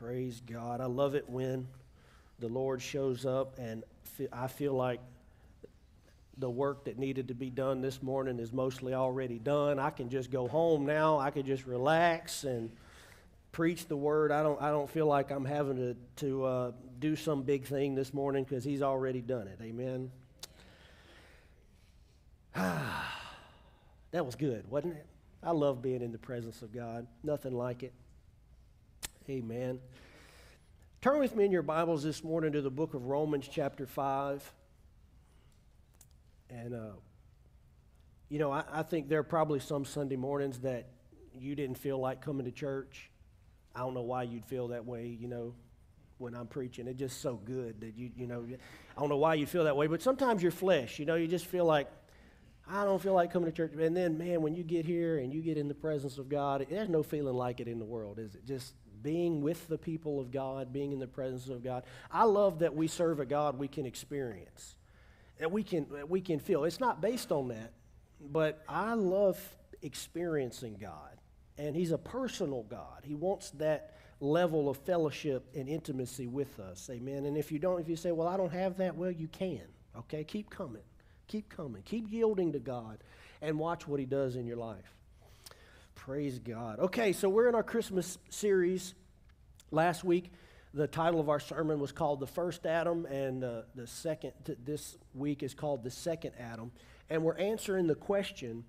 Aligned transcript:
Praise 0.00 0.40
God. 0.46 0.80
I 0.80 0.86
love 0.86 1.16
it 1.16 1.28
when 1.28 1.66
the 2.38 2.46
Lord 2.46 2.80
shows 2.80 3.26
up, 3.26 3.58
and 3.58 3.82
I 4.32 4.46
feel 4.46 4.74
like 4.74 5.00
the 6.36 6.48
work 6.48 6.84
that 6.84 6.98
needed 6.98 7.26
to 7.28 7.34
be 7.34 7.50
done 7.50 7.80
this 7.80 8.00
morning 8.00 8.38
is 8.38 8.52
mostly 8.52 8.94
already 8.94 9.40
done. 9.40 9.80
I 9.80 9.90
can 9.90 10.08
just 10.08 10.30
go 10.30 10.46
home 10.46 10.86
now. 10.86 11.18
I 11.18 11.32
can 11.32 11.44
just 11.44 11.66
relax 11.66 12.44
and 12.44 12.70
preach 13.50 13.88
the 13.88 13.96
word. 13.96 14.30
I 14.30 14.44
don't, 14.44 14.62
I 14.62 14.70
don't 14.70 14.88
feel 14.88 15.06
like 15.06 15.32
I'm 15.32 15.44
having 15.44 15.76
to, 15.76 15.96
to 16.26 16.44
uh, 16.44 16.72
do 17.00 17.16
some 17.16 17.42
big 17.42 17.64
thing 17.64 17.96
this 17.96 18.14
morning 18.14 18.44
because 18.44 18.62
He's 18.62 18.82
already 18.82 19.20
done 19.20 19.48
it. 19.48 19.58
Amen. 19.60 20.12
that 22.54 24.24
was 24.24 24.36
good, 24.36 24.70
wasn't 24.70 24.94
it? 24.94 25.06
I 25.42 25.50
love 25.50 25.82
being 25.82 26.02
in 26.02 26.12
the 26.12 26.18
presence 26.18 26.62
of 26.62 26.72
God. 26.72 27.08
Nothing 27.24 27.52
like 27.52 27.82
it. 27.82 27.92
Amen. 29.30 29.78
Turn 31.02 31.18
with 31.18 31.36
me 31.36 31.44
in 31.44 31.52
your 31.52 31.60
Bibles 31.60 32.02
this 32.02 32.24
morning 32.24 32.52
to 32.52 32.62
the 32.62 32.70
book 32.70 32.94
of 32.94 33.04
Romans, 33.04 33.46
chapter 33.46 33.84
5. 33.84 34.52
And, 36.48 36.72
uh, 36.72 36.92
you 38.30 38.38
know, 38.38 38.50
I, 38.50 38.64
I 38.72 38.82
think 38.82 39.10
there 39.10 39.18
are 39.18 39.24
probably 39.24 39.60
some 39.60 39.84
Sunday 39.84 40.16
mornings 40.16 40.60
that 40.60 40.88
you 41.38 41.54
didn't 41.54 41.76
feel 41.76 41.98
like 41.98 42.22
coming 42.22 42.46
to 42.46 42.50
church. 42.50 43.10
I 43.76 43.80
don't 43.80 43.92
know 43.92 44.00
why 44.00 44.22
you'd 44.22 44.46
feel 44.46 44.68
that 44.68 44.86
way, 44.86 45.08
you 45.08 45.28
know, 45.28 45.54
when 46.16 46.34
I'm 46.34 46.46
preaching. 46.46 46.86
It's 46.86 46.98
just 46.98 47.20
so 47.20 47.34
good 47.34 47.82
that 47.82 47.98
you, 47.98 48.10
you 48.16 48.26
know, 48.26 48.46
I 48.96 49.00
don't 49.00 49.10
know 49.10 49.18
why 49.18 49.34
you 49.34 49.44
feel 49.44 49.64
that 49.64 49.76
way, 49.76 49.88
but 49.88 50.00
sometimes 50.00 50.42
your 50.42 50.52
flesh, 50.52 50.98
you 50.98 51.04
know, 51.04 51.16
you 51.16 51.26
just 51.26 51.44
feel 51.44 51.66
like, 51.66 51.90
I 52.66 52.84
don't 52.84 53.00
feel 53.00 53.14
like 53.14 53.30
coming 53.30 53.50
to 53.50 53.54
church. 53.54 53.72
And 53.78 53.94
then, 53.94 54.16
man, 54.16 54.40
when 54.40 54.54
you 54.54 54.62
get 54.62 54.86
here 54.86 55.18
and 55.18 55.34
you 55.34 55.42
get 55.42 55.58
in 55.58 55.68
the 55.68 55.74
presence 55.74 56.16
of 56.16 56.30
God, 56.30 56.66
there's 56.70 56.88
no 56.88 57.02
feeling 57.02 57.34
like 57.34 57.60
it 57.60 57.68
in 57.68 57.78
the 57.78 57.84
world, 57.84 58.18
is 58.18 58.34
it? 58.34 58.46
Just 58.46 58.72
being 59.02 59.40
with 59.40 59.68
the 59.68 59.78
people 59.78 60.20
of 60.20 60.30
God, 60.30 60.72
being 60.72 60.92
in 60.92 60.98
the 60.98 61.06
presence 61.06 61.48
of 61.48 61.62
God. 61.62 61.84
I 62.10 62.24
love 62.24 62.60
that 62.60 62.74
we 62.74 62.86
serve 62.88 63.20
a 63.20 63.26
God 63.26 63.58
we 63.58 63.68
can 63.68 63.86
experience, 63.86 64.76
that 65.38 65.50
we 65.50 65.62
can, 65.62 65.86
we 66.08 66.20
can 66.20 66.38
feel. 66.38 66.64
It's 66.64 66.80
not 66.80 67.00
based 67.00 67.32
on 67.32 67.48
that, 67.48 67.72
but 68.20 68.62
I 68.68 68.94
love 68.94 69.38
experiencing 69.82 70.76
God. 70.80 71.16
And 71.56 71.74
He's 71.74 71.92
a 71.92 71.98
personal 71.98 72.62
God. 72.64 73.02
He 73.02 73.14
wants 73.14 73.50
that 73.52 73.94
level 74.20 74.68
of 74.68 74.76
fellowship 74.78 75.48
and 75.54 75.68
intimacy 75.68 76.26
with 76.26 76.58
us. 76.60 76.88
Amen. 76.90 77.26
And 77.26 77.36
if 77.36 77.52
you 77.52 77.58
don't, 77.58 77.80
if 77.80 77.88
you 77.88 77.96
say, 77.96 78.12
well, 78.12 78.28
I 78.28 78.36
don't 78.36 78.52
have 78.52 78.76
that, 78.78 78.96
well, 78.96 79.10
you 79.10 79.28
can. 79.28 79.62
Okay? 79.96 80.24
Keep 80.24 80.50
coming. 80.50 80.82
Keep 81.26 81.48
coming. 81.48 81.82
Keep 81.82 82.10
yielding 82.10 82.52
to 82.52 82.58
God 82.58 82.98
and 83.42 83.58
watch 83.58 83.86
what 83.86 84.00
He 84.00 84.06
does 84.06 84.36
in 84.36 84.46
your 84.46 84.56
life. 84.56 84.97
Praise 85.98 86.38
God. 86.38 86.78
Okay, 86.78 87.12
so 87.12 87.28
we're 87.28 87.48
in 87.48 87.56
our 87.56 87.62
Christmas 87.62 88.18
series. 88.30 88.94
Last 89.72 90.04
week, 90.04 90.30
the 90.72 90.86
title 90.86 91.18
of 91.18 91.28
our 91.28 91.40
sermon 91.40 91.80
was 91.80 91.90
called 91.90 92.20
The 92.20 92.26
First 92.26 92.66
Adam, 92.66 93.04
and 93.06 93.42
uh, 93.42 93.62
the 93.74 93.86
second, 93.86 94.32
this 94.64 94.96
week 95.12 95.42
is 95.42 95.54
called 95.54 95.82
The 95.82 95.90
Second 95.90 96.32
Adam. 96.38 96.70
And 97.10 97.24
we're 97.24 97.36
answering 97.36 97.88
the 97.88 97.96
question 97.96 98.64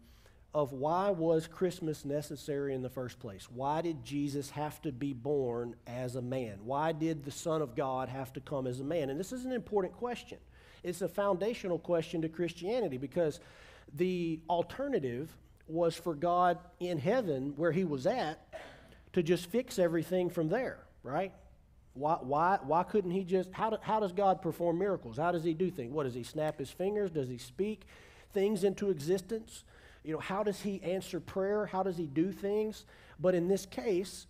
of 0.55 0.73
why 0.73 1.11
was 1.11 1.47
Christmas 1.47 2.03
necessary 2.03 2.73
in 2.73 2.81
the 2.81 2.89
first 2.89 3.19
place? 3.19 3.47
Why 3.50 3.81
did 3.81 4.03
Jesus 4.03 4.50
have 4.50 4.81
to 4.81 4.91
be 4.91 5.13
born 5.13 5.75
as 5.85 6.16
a 6.16 6.22
man? 6.23 6.57
Why 6.63 6.91
did 6.91 7.23
the 7.23 7.31
Son 7.31 7.61
of 7.61 7.75
God 7.75 8.09
have 8.09 8.33
to 8.33 8.41
come 8.41 8.66
as 8.66 8.80
a 8.80 8.83
man? 8.83 9.11
And 9.11 9.19
this 9.19 9.31
is 9.31 9.45
an 9.45 9.53
important 9.53 9.94
question. 9.94 10.39
It's 10.83 11.03
a 11.03 11.07
foundational 11.07 11.77
question 11.77 12.23
to 12.23 12.27
Christianity 12.27 12.97
because 12.97 13.39
the 13.94 14.39
alternative 14.50 15.38
was 15.70 15.95
for 15.95 16.16
God 16.16 16.58
in 16.80 16.98
heaven, 16.98 17.53
where 17.56 17.72
he 17.72 17.84
was 17.84 18.06
at, 18.06 18.39
to 19.14 19.23
just 19.23 19.48
fix 19.48 19.80
everything 19.80 20.30
from 20.30 20.50
there, 20.50 20.80
right? 21.03 21.31
Why, 21.94 22.17
why, 22.22 22.59
why 22.64 22.84
couldn't 22.84 23.12
he 23.12 23.23
just, 23.23 23.52
how, 23.52 23.72
do, 23.72 23.78
how 23.81 24.00
does 24.00 24.14
God 24.14 24.42
perform 24.42 24.80
miracles? 24.80 25.17
How 25.17 25.31
does 25.31 25.44
he 25.44 25.53
do 25.53 25.70
things? 25.70 25.92
What, 25.92 26.03
does 26.03 26.14
he 26.14 26.23
snap 26.23 26.59
his 26.59 26.70
fingers? 26.70 27.12
Does 27.12 27.28
he 27.28 27.38
speak 27.38 27.84
things 28.31 28.64
into 28.64 28.90
existence? 28.90 29.63
You 30.03 30.13
know, 30.13 30.19
how 30.19 30.44
does 30.44 30.62
he 30.62 30.81
answer 30.81 31.19
prayer? 31.19 31.66
How 31.66 31.84
does 31.84 31.97
he 31.97 32.06
do 32.06 32.31
things? 32.31 32.86
But 33.19 33.36
in 33.36 33.47
this 33.47 33.66
case, 33.66 34.28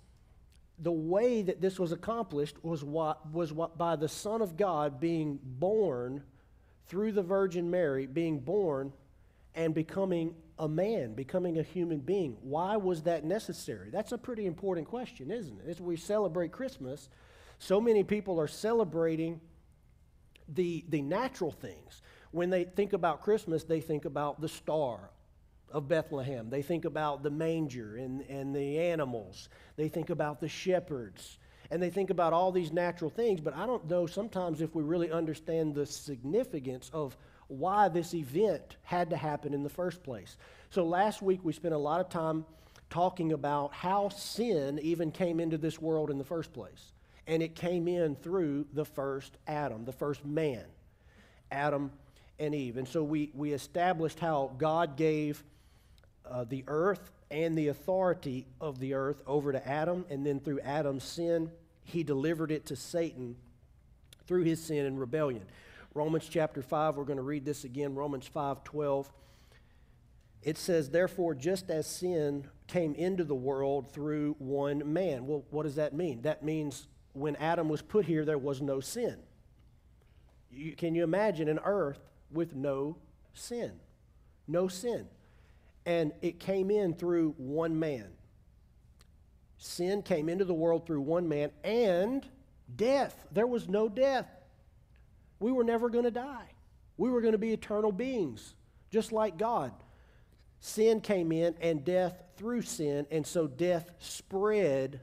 the 0.79 0.91
way 0.91 1.41
that 1.41 1.61
this 1.61 1.77
was 1.77 1.91
accomplished 1.91 2.55
was 2.63 2.83
what 2.83 3.29
was 3.31 3.51
what 3.51 3.77
by 3.77 3.95
the 3.95 4.07
Son 4.07 4.41
of 4.41 4.55
God 4.55 4.99
being 4.99 5.37
born 5.43 6.23
through 6.87 7.11
the 7.11 7.21
Virgin 7.21 7.69
Mary, 7.69 8.07
being 8.07 8.39
born 8.39 8.93
and 9.55 9.73
becoming 9.73 10.35
a 10.57 10.67
man, 10.67 11.13
becoming 11.13 11.57
a 11.57 11.63
human 11.63 11.99
being. 11.99 12.37
Why 12.41 12.77
was 12.77 13.03
that 13.03 13.23
necessary? 13.23 13.89
That's 13.89 14.11
a 14.11 14.17
pretty 14.17 14.45
important 14.45 14.87
question, 14.87 15.31
isn't 15.31 15.61
it? 15.61 15.69
As 15.69 15.81
we 15.81 15.95
celebrate 15.95 16.51
Christmas, 16.51 17.09
so 17.59 17.79
many 17.79 18.03
people 18.03 18.39
are 18.39 18.47
celebrating 18.47 19.39
the, 20.47 20.83
the 20.89 21.01
natural 21.01 21.51
things. 21.51 22.01
When 22.31 22.49
they 22.49 22.63
think 22.63 22.93
about 22.93 23.21
Christmas, 23.21 23.63
they 23.63 23.81
think 23.81 24.05
about 24.05 24.41
the 24.41 24.49
star 24.49 25.11
of 25.71 25.87
Bethlehem. 25.87 26.49
They 26.49 26.61
think 26.61 26.85
about 26.85 27.23
the 27.23 27.29
manger 27.29 27.97
and, 27.97 28.21
and 28.21 28.55
the 28.55 28.79
animals. 28.79 29.49
They 29.75 29.87
think 29.87 30.09
about 30.09 30.39
the 30.39 30.47
shepherds. 30.47 31.37
And 31.71 31.81
they 31.81 31.89
think 31.89 32.09
about 32.09 32.33
all 32.33 32.51
these 32.51 32.71
natural 32.71 33.11
things, 33.11 33.39
but 33.39 33.55
I 33.55 33.67
don't 33.67 33.87
know 33.87 34.07
sometimes 34.07 34.61
if 34.61 34.73
we 34.73 34.81
really 34.81 35.11
understand 35.11 35.75
the 35.75 35.85
significance 35.85 36.89
of 36.93 37.15
why 37.49 37.89
this 37.89 38.13
event 38.13 38.77
had 38.83 39.09
to 39.09 39.17
happen 39.17 39.53
in 39.53 39.63
the 39.63 39.69
first 39.69 40.01
place. 40.03 40.37
So 40.69 40.85
last 40.85 41.21
week 41.21 41.41
we 41.43 41.51
spent 41.51 41.73
a 41.73 41.77
lot 41.77 41.99
of 41.99 42.09
time 42.09 42.45
talking 42.89 43.33
about 43.33 43.73
how 43.73 44.09
sin 44.09 44.79
even 44.81 45.11
came 45.11 45.39
into 45.39 45.57
this 45.57 45.79
world 45.79 46.09
in 46.09 46.17
the 46.17 46.23
first 46.23 46.53
place. 46.53 46.93
And 47.27 47.43
it 47.43 47.55
came 47.55 47.87
in 47.87 48.15
through 48.15 48.65
the 48.73 48.85
first 48.85 49.37
Adam, 49.47 49.85
the 49.85 49.91
first 49.91 50.25
man, 50.25 50.63
Adam 51.51 51.91
and 52.39 52.55
Eve. 52.55 52.77
And 52.77 52.87
so 52.87 53.03
we, 53.03 53.31
we 53.35 53.53
established 53.53 54.19
how 54.19 54.51
God 54.57 54.95
gave 54.95 55.43
uh, 56.29 56.45
the 56.45 56.63
earth 56.67 57.11
and 57.31 57.57
the 57.57 57.67
authority 57.67 58.47
of 58.59 58.79
the 58.79 58.93
earth 58.95 59.21
over 59.27 59.51
to 59.51 59.67
Adam, 59.67 60.05
and 60.09 60.25
then 60.25 60.39
through 60.39 60.59
Adam's 60.61 61.03
sin, 61.03 61.51
he 61.83 62.03
delivered 62.03 62.51
it 62.51 62.65
to 62.67 62.75
Satan 62.75 63.35
through 64.25 64.43
his 64.43 64.61
sin 64.61 64.85
and 64.85 64.99
rebellion. 64.99 65.43
Romans 65.99 66.29
chapter 66.29 66.61
5, 66.61 66.95
we're 66.95 67.03
going 67.03 67.17
to 67.17 67.23
read 67.23 67.43
this 67.43 67.65
again, 67.65 67.93
Romans 67.93 68.25
5 68.25 68.63
12. 68.63 69.11
It 70.41 70.57
says, 70.57 70.89
Therefore, 70.89 71.35
just 71.35 71.69
as 71.69 71.87
sin 71.87 72.47
came 72.67 72.95
into 72.95 73.25
the 73.25 73.35
world 73.35 73.91
through 73.91 74.37
one 74.39 74.93
man. 74.93 75.27
Well, 75.27 75.43
what 75.49 75.63
does 75.63 75.75
that 75.75 75.93
mean? 75.93 76.21
That 76.21 76.41
means 76.41 76.87
when 77.11 77.35
Adam 77.35 77.67
was 77.67 77.81
put 77.81 78.05
here, 78.05 78.23
there 78.23 78.37
was 78.37 78.61
no 78.61 78.79
sin. 78.79 79.17
You, 80.49 80.73
can 80.73 80.95
you 80.95 81.03
imagine 81.03 81.49
an 81.49 81.59
earth 81.65 81.99
with 82.31 82.55
no 82.55 82.95
sin? 83.33 83.73
No 84.47 84.69
sin. 84.69 85.05
And 85.85 86.13
it 86.21 86.39
came 86.39 86.71
in 86.71 86.93
through 86.93 87.35
one 87.35 87.77
man. 87.77 88.07
Sin 89.57 90.01
came 90.01 90.29
into 90.29 90.45
the 90.45 90.53
world 90.53 90.85
through 90.85 91.01
one 91.01 91.27
man 91.27 91.51
and 91.61 92.25
death. 92.73 93.25
There 93.33 93.47
was 93.47 93.67
no 93.67 93.89
death. 93.89 94.38
We 95.39 95.51
were 95.51 95.63
never 95.63 95.89
going 95.89 96.05
to 96.05 96.11
die. 96.11 96.49
We 96.97 97.09
were 97.09 97.21
going 97.21 97.31
to 97.31 97.37
be 97.37 97.53
eternal 97.53 97.91
beings, 97.91 98.55
just 98.91 99.11
like 99.11 99.37
God. 99.37 99.71
Sin 100.59 100.99
came 100.99 101.31
in 101.31 101.55
and 101.61 101.85
death 101.85 102.21
through 102.35 102.63
sin, 102.63 103.07
and 103.09 103.25
so 103.25 103.47
death 103.47 103.89
spread 103.99 104.99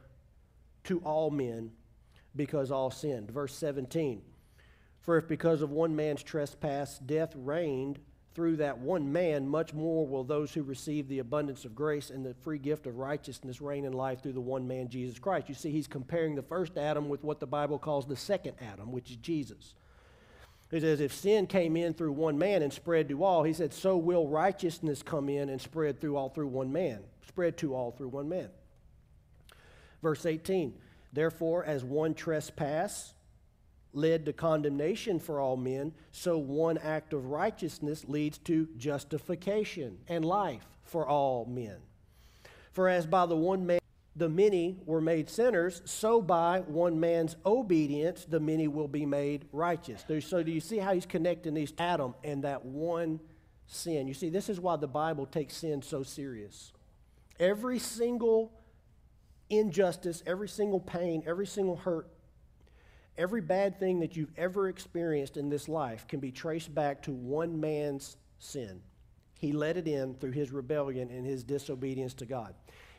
to 0.84 1.00
all 1.00 1.30
men 1.30 1.72
because 2.34 2.70
all 2.70 2.90
sinned. 2.90 3.30
Verse 3.30 3.54
17 3.54 4.22
For 5.00 5.16
if 5.16 5.26
because 5.26 5.62
of 5.62 5.70
one 5.70 5.96
man's 5.96 6.22
trespass 6.22 6.98
death 6.98 7.32
reigned 7.34 7.98
through 8.34 8.56
that 8.56 8.76
one 8.76 9.10
man, 9.10 9.48
much 9.48 9.72
more 9.72 10.06
will 10.06 10.22
those 10.22 10.52
who 10.52 10.62
receive 10.62 11.08
the 11.08 11.20
abundance 11.20 11.64
of 11.64 11.74
grace 11.74 12.10
and 12.10 12.24
the 12.24 12.34
free 12.34 12.58
gift 12.58 12.86
of 12.86 12.98
righteousness 12.98 13.62
reign 13.62 13.86
in 13.86 13.94
life 13.94 14.22
through 14.22 14.34
the 14.34 14.40
one 14.42 14.68
man, 14.68 14.90
Jesus 14.90 15.18
Christ. 15.18 15.48
You 15.48 15.54
see, 15.54 15.70
he's 15.70 15.86
comparing 15.86 16.34
the 16.34 16.42
first 16.42 16.76
Adam 16.76 17.08
with 17.08 17.24
what 17.24 17.40
the 17.40 17.46
Bible 17.46 17.78
calls 17.78 18.06
the 18.06 18.14
second 18.14 18.52
Adam, 18.60 18.92
which 18.92 19.10
is 19.10 19.16
Jesus. 19.16 19.74
He 20.70 20.80
says, 20.80 21.00
if 21.00 21.14
sin 21.14 21.46
came 21.46 21.76
in 21.76 21.94
through 21.94 22.12
one 22.12 22.38
man 22.38 22.62
and 22.62 22.72
spread 22.72 23.08
to 23.08 23.22
all, 23.22 23.44
he 23.44 23.52
said, 23.52 23.72
so 23.72 23.96
will 23.96 24.26
righteousness 24.26 25.02
come 25.02 25.28
in 25.28 25.48
and 25.48 25.60
spread 25.60 26.00
through 26.00 26.16
all 26.16 26.28
through 26.28 26.48
one 26.48 26.72
man, 26.72 27.00
spread 27.26 27.56
to 27.58 27.74
all 27.74 27.92
through 27.92 28.08
one 28.08 28.28
man. 28.28 28.48
Verse 30.02 30.26
18, 30.26 30.74
therefore, 31.12 31.64
as 31.64 31.84
one 31.84 32.14
trespass 32.14 33.14
led 33.92 34.26
to 34.26 34.32
condemnation 34.32 35.18
for 35.18 35.40
all 35.40 35.56
men, 35.56 35.92
so 36.10 36.36
one 36.36 36.78
act 36.78 37.12
of 37.12 37.26
righteousness 37.26 38.04
leads 38.08 38.38
to 38.38 38.68
justification 38.76 39.98
and 40.08 40.24
life 40.24 40.66
for 40.82 41.06
all 41.06 41.46
men. 41.46 41.76
For 42.72 42.88
as 42.88 43.06
by 43.06 43.24
the 43.24 43.36
one 43.36 43.64
man 43.64 43.78
the 44.16 44.28
many 44.28 44.78
were 44.86 45.00
made 45.00 45.28
sinners, 45.28 45.82
so 45.84 46.22
by 46.22 46.60
one 46.60 46.98
man's 46.98 47.36
obedience 47.44 48.24
the 48.24 48.40
many 48.40 48.66
will 48.66 48.88
be 48.88 49.04
made 49.04 49.44
righteous. 49.52 50.04
So 50.20 50.42
do 50.42 50.50
you 50.50 50.60
see 50.60 50.78
how 50.78 50.94
he's 50.94 51.04
connecting 51.04 51.52
these 51.52 51.74
Adam 51.78 52.14
and 52.24 52.42
that 52.44 52.64
one 52.64 53.20
sin? 53.66 54.08
You 54.08 54.14
see, 54.14 54.30
this 54.30 54.48
is 54.48 54.58
why 54.58 54.76
the 54.76 54.88
Bible 54.88 55.26
takes 55.26 55.58
sin 55.58 55.82
so 55.82 56.02
serious. 56.02 56.72
Every 57.38 57.78
single 57.78 58.52
injustice, 59.50 60.22
every 60.26 60.48
single 60.48 60.80
pain, 60.80 61.22
every 61.26 61.46
single 61.46 61.76
hurt, 61.76 62.08
every 63.18 63.42
bad 63.42 63.78
thing 63.78 64.00
that 64.00 64.16
you've 64.16 64.32
ever 64.38 64.68
experienced 64.68 65.36
in 65.36 65.50
this 65.50 65.68
life 65.68 66.08
can 66.08 66.20
be 66.20 66.32
traced 66.32 66.74
back 66.74 67.02
to 67.02 67.12
one 67.12 67.60
man's 67.60 68.16
sin. 68.38 68.80
He 69.38 69.52
let 69.52 69.76
it 69.76 69.86
in 69.86 70.14
through 70.14 70.32
his 70.32 70.52
rebellion 70.52 71.10
and 71.10 71.26
his 71.26 71.44
disobedience 71.44 72.14
to 72.14 72.24
God. 72.24 72.54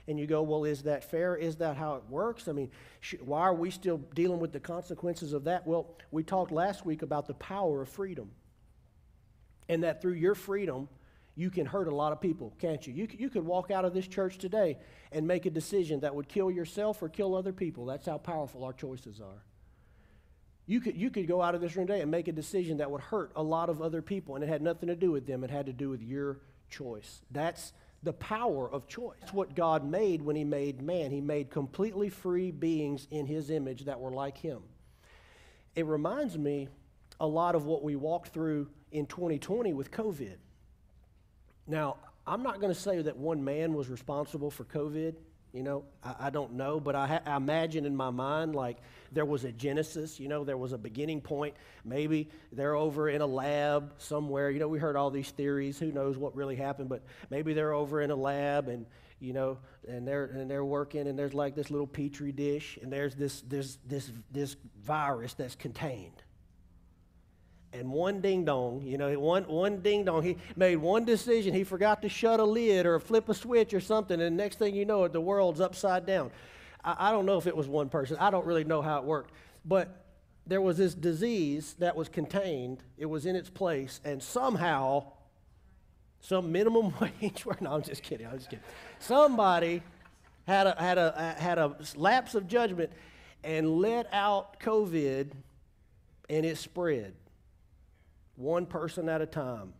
And 0.07 0.17
you 0.17 0.25
go, 0.25 0.41
well, 0.41 0.63
is 0.63 0.83
that 0.83 1.03
fair? 1.03 1.35
Is 1.35 1.57
that 1.57 1.75
how 1.75 1.95
it 1.95 2.03
works? 2.09 2.47
I 2.47 2.53
mean, 2.53 2.71
sh- 3.01 3.15
why 3.19 3.41
are 3.41 3.53
we 3.53 3.71
still 3.71 3.97
dealing 4.15 4.39
with 4.39 4.53
the 4.53 4.59
consequences 4.59 5.33
of 5.33 5.43
that? 5.45 5.67
Well, 5.67 5.97
we 6.11 6.23
talked 6.23 6.51
last 6.51 6.85
week 6.85 7.01
about 7.01 7.27
the 7.27 7.33
power 7.33 7.81
of 7.81 7.89
freedom. 7.89 8.31
And 9.67 9.83
that 9.83 10.01
through 10.01 10.13
your 10.13 10.33
freedom, 10.33 10.87
you 11.35 11.49
can 11.49 11.65
hurt 11.65 11.87
a 11.87 11.93
lot 11.93 12.13
of 12.13 12.21
people, 12.21 12.53
can't 12.57 12.85
you? 12.87 12.93
You, 12.93 13.07
you 13.11 13.29
could 13.29 13.45
walk 13.45 13.69
out 13.69 13.83
of 13.83 13.93
this 13.93 14.07
church 14.07 14.37
today 14.37 14.77
and 15.11 15.27
make 15.27 15.45
a 15.45 15.49
decision 15.49 15.99
that 15.99 16.15
would 16.15 16.29
kill 16.29 16.49
yourself 16.49 17.01
or 17.03 17.09
kill 17.09 17.35
other 17.35 17.53
people. 17.53 17.85
That's 17.85 18.05
how 18.05 18.17
powerful 18.17 18.63
our 18.63 18.73
choices 18.73 19.19
are. 19.19 19.43
You 20.65 20.81
could, 20.81 20.97
you 20.97 21.09
could 21.09 21.27
go 21.27 21.41
out 21.41 21.53
of 21.53 21.61
this 21.61 21.75
room 21.75 21.87
today 21.87 22.01
and 22.01 22.09
make 22.09 22.27
a 22.27 22.31
decision 22.31 22.77
that 22.77 22.89
would 22.89 23.01
hurt 23.01 23.31
a 23.35 23.43
lot 23.43 23.69
of 23.69 23.81
other 23.81 24.01
people, 24.01 24.35
and 24.35 24.43
it 24.43 24.47
had 24.47 24.61
nothing 24.61 24.87
to 24.87 24.95
do 24.95 25.11
with 25.11 25.27
them. 25.27 25.43
It 25.43 25.49
had 25.49 25.67
to 25.67 25.73
do 25.73 25.89
with 25.89 26.01
your 26.01 26.39
choice. 26.69 27.21
That's 27.31 27.71
the 28.03 28.13
power 28.13 28.69
of 28.71 28.87
choice. 28.87 29.17
What 29.31 29.55
God 29.55 29.83
made 29.83 30.21
when 30.21 30.35
He 30.35 30.43
made 30.43 30.81
man. 30.81 31.11
He 31.11 31.21
made 31.21 31.49
completely 31.49 32.09
free 32.09 32.51
beings 32.51 33.07
in 33.11 33.25
His 33.25 33.49
image 33.49 33.85
that 33.85 33.99
were 33.99 34.11
like 34.11 34.37
Him. 34.37 34.61
It 35.75 35.85
reminds 35.85 36.37
me 36.37 36.69
a 37.19 37.27
lot 37.27 37.55
of 37.55 37.65
what 37.65 37.83
we 37.83 37.95
walked 37.95 38.29
through 38.29 38.69
in 38.91 39.05
2020 39.05 39.73
with 39.73 39.91
COVID. 39.91 40.37
Now, 41.65 41.97
I'm 42.25 42.43
not 42.43 42.59
going 42.59 42.73
to 42.73 42.79
say 42.79 43.01
that 43.01 43.17
one 43.17 43.43
man 43.43 43.73
was 43.73 43.89
responsible 43.89 44.51
for 44.51 44.63
COVID. 44.65 45.15
You 45.57 45.63
know, 45.63 45.85
I, 46.03 46.15
I 46.19 46.29
don't 46.29 46.53
know, 46.53 46.79
but 46.79 46.93
I, 46.93 47.07
ha- 47.07 47.21
I, 47.25 47.35
imagine 47.35 47.87
in 47.87 47.95
my 47.95 48.11
mind 48.11 48.53
like 48.53 48.77
there 49.11 49.25
was 49.25 49.43
a 49.43 49.51
genesis, 49.51 50.19
you 50.19 50.27
know, 50.27 50.43
there 50.43 50.55
was 50.55 50.71
a 50.71 50.77
beginning 50.77 51.19
point. 51.19 51.55
Maybe 51.83 52.29
they're 52.51 52.75
over 52.75 53.09
in 53.09 53.21
a 53.21 53.25
lab 53.25 53.95
somewhere. 53.97 54.51
You 54.51 54.59
know, 54.59 54.67
we 54.67 54.77
heard 54.77 54.95
all 54.95 55.09
these 55.09 55.31
theories. 55.31 55.79
Who 55.79 55.91
knows 55.91 56.15
what 56.15 56.35
really 56.35 56.55
happened, 56.55 56.89
but 56.89 57.01
maybe 57.31 57.53
they're 57.53 57.73
over 57.73 58.03
in 58.03 58.11
a 58.11 58.15
lab 58.15 58.67
and, 58.67 58.85
you 59.19 59.33
know, 59.33 59.57
and 59.87 60.07
they're, 60.07 60.25
and 60.25 60.47
they're 60.47 60.63
working 60.63 61.07
and 61.07 61.17
there's 61.17 61.33
like 61.33 61.55
this 61.55 61.71
little 61.71 61.87
petri 61.87 62.31
dish 62.31 62.77
and 62.79 62.93
there's 62.93 63.15
this, 63.15 63.41
this, 63.41 63.79
this, 63.87 64.11
this 64.31 64.57
virus 64.83 65.33
that's 65.33 65.55
contained 65.55 66.21
and 67.73 67.91
one 67.91 68.21
ding 68.21 68.45
dong, 68.45 68.81
you 68.81 68.97
know, 68.97 69.17
one, 69.19 69.43
one 69.43 69.81
ding 69.81 70.05
dong, 70.05 70.23
he 70.23 70.37
made 70.55 70.77
one 70.77 71.05
decision. 71.05 71.53
He 71.53 71.63
forgot 71.63 72.01
to 72.01 72.09
shut 72.09 72.39
a 72.39 72.43
lid 72.43 72.85
or 72.85 72.99
flip 72.99 73.29
a 73.29 73.33
switch 73.33 73.73
or 73.73 73.81
something, 73.81 74.21
and 74.21 74.37
next 74.37 74.57
thing 74.57 74.75
you 74.75 74.85
know 74.85 75.03
it, 75.03 75.13
the 75.13 75.21
world's 75.21 75.59
upside 75.59 76.05
down. 76.05 76.31
I, 76.83 77.09
I 77.09 77.11
don't 77.11 77.25
know 77.25 77.37
if 77.37 77.47
it 77.47 77.55
was 77.55 77.67
one 77.67 77.89
person. 77.89 78.17
I 78.19 78.29
don't 78.29 78.45
really 78.45 78.63
know 78.63 78.81
how 78.81 78.99
it 78.99 79.03
worked. 79.03 79.31
But 79.65 80.05
there 80.45 80.61
was 80.61 80.77
this 80.77 80.93
disease 80.93 81.75
that 81.79 81.95
was 81.95 82.07
contained, 82.07 82.83
it 82.97 83.05
was 83.05 83.25
in 83.25 83.35
its 83.35 83.49
place, 83.49 83.99
and 84.05 84.23
somehow, 84.23 85.11
some 86.21 86.51
minimum 86.51 86.93
wage, 87.21 87.45
no, 87.61 87.73
I'm 87.73 87.81
just 87.81 88.01
kidding, 88.01 88.27
I'm 88.27 88.37
just 88.37 88.49
kidding. 88.49 88.63
Somebody 88.99 89.83
had 90.47 90.67
a, 90.67 90.75
had 90.79 90.97
a, 90.97 91.19
uh, 91.19 91.35
had 91.35 91.57
a 91.57 91.75
lapse 91.95 92.33
of 92.33 92.47
judgment 92.47 92.91
and 93.43 93.77
let 93.79 94.07
out 94.13 94.59
COVID, 94.61 95.31
and 96.29 96.45
it 96.45 96.57
spread 96.57 97.13
one 98.37 98.65
person 98.65 99.09
at 99.09 99.21
a 99.21 99.25
time. 99.25 99.73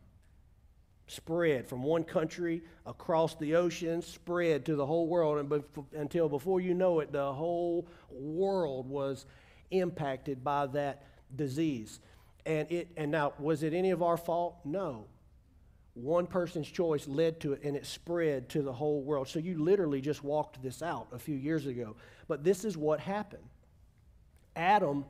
Spread 1.10 1.70
from 1.70 1.84
one 1.84 2.04
country 2.04 2.64
across 2.86 3.36
the 3.36 3.56
ocean, 3.56 4.02
spread 4.02 4.66
to 4.66 4.76
the 4.76 4.86
whole 4.86 5.08
world, 5.08 5.38
and 5.38 5.50
bef- 5.50 5.86
until 5.94 6.28
before 6.28 6.60
you 6.60 6.74
know 6.74 7.00
it, 7.00 7.14
the 7.14 7.32
whole 7.32 7.88
world 8.12 8.90
was 8.90 9.26
impacted 9.72 10.44
by 10.44 10.66
that 10.68 11.04
disease. 11.34 12.02
And 12.46 12.70
it 12.70 12.90
and 12.98 13.12
now 13.12 13.34
was 13.40 13.64
it 13.64 13.74
any 13.74 13.92
of 13.92 14.04
our 14.04 14.18
fault? 14.18 14.58
No. 14.66 15.06
One 15.94 16.28
person's 16.28 16.70
choice 16.70 17.08
led 17.08 17.40
to 17.40 17.54
it 17.54 17.64
and 17.64 17.76
it 17.76 17.86
spread 17.86 18.50
to 18.50 18.62
the 18.62 18.74
whole 18.74 19.02
world. 19.02 19.28
So 19.28 19.40
you 19.40 19.64
literally 19.64 20.02
just 20.02 20.24
walked 20.24 20.62
this 20.62 20.82
out 20.82 21.08
a 21.12 21.18
few 21.20 21.36
years 21.36 21.66
ago. 21.66 21.96
But 22.28 22.44
this 22.44 22.66
is 22.66 22.78
what 22.78 23.00
happened. 23.00 23.44
Adam 24.56 25.06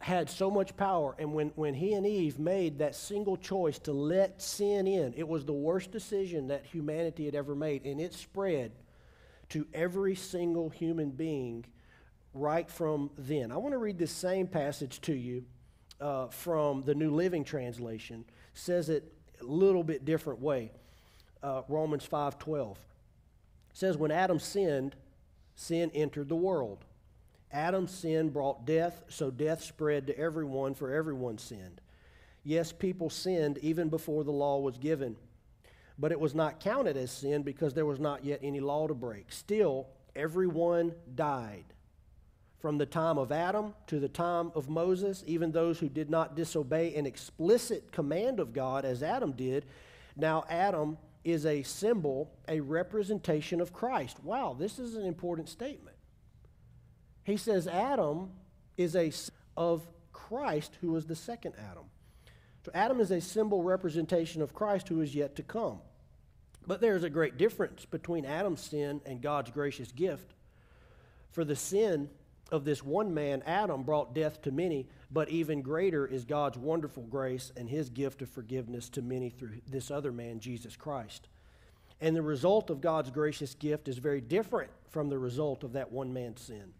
had 0.00 0.28
so 0.28 0.50
much 0.50 0.76
power. 0.76 1.14
And 1.18 1.32
when, 1.32 1.48
when 1.54 1.74
he 1.74 1.94
and 1.94 2.06
Eve 2.06 2.38
made 2.38 2.78
that 2.78 2.94
single 2.94 3.36
choice 3.36 3.78
to 3.80 3.92
let 3.92 4.40
sin 4.42 4.86
in, 4.86 5.14
it 5.16 5.26
was 5.26 5.44
the 5.44 5.52
worst 5.52 5.90
decision 5.90 6.48
that 6.48 6.64
humanity 6.64 7.26
had 7.26 7.34
ever 7.34 7.54
made. 7.54 7.84
And 7.84 8.00
it 8.00 8.14
spread 8.14 8.72
to 9.50 9.66
every 9.74 10.14
single 10.14 10.70
human 10.70 11.10
being 11.10 11.64
right 12.34 12.70
from 12.70 13.10
then. 13.18 13.52
I 13.52 13.56
want 13.56 13.72
to 13.72 13.78
read 13.78 13.98
this 13.98 14.10
same 14.10 14.46
passage 14.46 15.00
to 15.02 15.14
you 15.14 15.44
uh, 16.00 16.28
from 16.28 16.82
the 16.82 16.94
New 16.94 17.10
Living 17.10 17.44
Translation. 17.44 18.24
It 18.28 18.58
says 18.58 18.88
it 18.88 19.12
a 19.40 19.44
little 19.44 19.84
bit 19.84 20.04
different 20.04 20.40
way. 20.40 20.72
Uh, 21.42 21.62
Romans 21.68 22.06
5:12 22.06 22.78
says, 23.72 23.96
"When 23.96 24.10
Adam 24.10 24.38
sinned, 24.38 24.96
sin 25.54 25.90
entered 25.94 26.28
the 26.28 26.36
world." 26.36 26.84
Adam's 27.52 27.90
sin 27.90 28.30
brought 28.30 28.66
death, 28.66 29.02
so 29.08 29.30
death 29.30 29.62
spread 29.62 30.06
to 30.06 30.18
everyone, 30.18 30.74
for 30.74 30.92
everyone 30.92 31.38
sinned. 31.38 31.80
Yes, 32.44 32.72
people 32.72 33.10
sinned 33.10 33.58
even 33.58 33.88
before 33.88 34.24
the 34.24 34.32
law 34.32 34.58
was 34.60 34.78
given, 34.78 35.16
but 35.98 36.12
it 36.12 36.18
was 36.18 36.34
not 36.34 36.60
counted 36.60 36.96
as 36.96 37.10
sin 37.10 37.42
because 37.42 37.74
there 37.74 37.86
was 37.86 38.00
not 38.00 38.24
yet 38.24 38.40
any 38.42 38.60
law 38.60 38.86
to 38.86 38.94
break. 38.94 39.30
Still, 39.30 39.86
everyone 40.16 40.92
died. 41.14 41.64
From 42.58 42.78
the 42.78 42.86
time 42.86 43.18
of 43.18 43.32
Adam 43.32 43.74
to 43.88 43.98
the 43.98 44.08
time 44.08 44.52
of 44.54 44.68
Moses, 44.68 45.24
even 45.26 45.50
those 45.50 45.80
who 45.80 45.88
did 45.88 46.08
not 46.08 46.36
disobey 46.36 46.94
an 46.94 47.06
explicit 47.06 47.90
command 47.90 48.38
of 48.38 48.52
God 48.52 48.84
as 48.84 49.02
Adam 49.02 49.32
did, 49.32 49.66
now 50.16 50.44
Adam 50.48 50.96
is 51.24 51.44
a 51.46 51.62
symbol, 51.62 52.30
a 52.48 52.60
representation 52.60 53.60
of 53.60 53.72
Christ. 53.72 54.22
Wow, 54.22 54.56
this 54.58 54.78
is 54.78 54.94
an 54.94 55.06
important 55.06 55.48
statement. 55.48 55.91
He 57.24 57.36
says 57.36 57.66
Adam 57.66 58.30
is 58.76 58.96
a 58.96 59.12
of 59.56 59.86
Christ 60.12 60.76
who 60.80 60.96
is 60.96 61.06
the 61.06 61.16
second 61.16 61.54
Adam. 61.58 61.84
So 62.64 62.70
Adam 62.74 63.00
is 63.00 63.10
a 63.10 63.20
symbol 63.20 63.62
representation 63.62 64.40
of 64.40 64.54
Christ 64.54 64.88
who 64.88 65.00
is 65.00 65.14
yet 65.14 65.36
to 65.36 65.42
come. 65.42 65.80
But 66.66 66.80
there's 66.80 67.02
a 67.02 67.10
great 67.10 67.36
difference 67.36 67.84
between 67.84 68.24
Adam's 68.24 68.60
sin 68.60 69.00
and 69.04 69.20
God's 69.20 69.50
gracious 69.50 69.90
gift. 69.90 70.34
For 71.32 71.44
the 71.44 71.56
sin 71.56 72.08
of 72.52 72.64
this 72.64 72.84
one 72.84 73.14
man, 73.14 73.42
Adam, 73.46 73.82
brought 73.82 74.14
death 74.14 74.42
to 74.42 74.52
many, 74.52 74.86
but 75.10 75.28
even 75.30 75.62
greater 75.62 76.06
is 76.06 76.24
God's 76.24 76.58
wonderful 76.58 77.02
grace 77.04 77.50
and 77.56 77.68
his 77.68 77.88
gift 77.88 78.22
of 78.22 78.28
forgiveness 78.28 78.88
to 78.90 79.02
many 79.02 79.30
through 79.30 79.60
this 79.66 79.90
other 79.90 80.12
man, 80.12 80.38
Jesus 80.38 80.76
Christ. 80.76 81.28
And 82.00 82.14
the 82.14 82.22
result 82.22 82.70
of 82.70 82.80
God's 82.80 83.10
gracious 83.10 83.54
gift 83.54 83.88
is 83.88 83.98
very 83.98 84.20
different 84.20 84.70
from 84.90 85.08
the 85.08 85.18
result 85.18 85.64
of 85.64 85.72
that 85.72 85.90
one 85.90 86.12
man's 86.12 86.42
sin. 86.42 86.74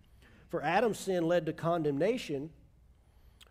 For 0.52 0.62
Adam's 0.62 0.98
sin 0.98 1.26
led 1.26 1.46
to 1.46 1.54
condemnation, 1.54 2.50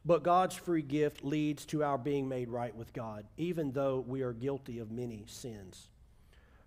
but 0.05 0.22
God's 0.22 0.53
free 0.53 0.84
gift 0.84 1.24
leads 1.24 1.65
to 1.65 1.84
our 1.84 1.98
being 1.98 2.29
made 2.29 2.48
right 2.48 2.75
with 2.75 2.93
God, 2.93 3.25
even 3.38 3.72
though 3.72 4.05
we 4.08 4.22
are 4.22 4.34
guilty 4.34 4.77
of 4.77 4.91
many 4.91 5.24
sins. 5.25 5.88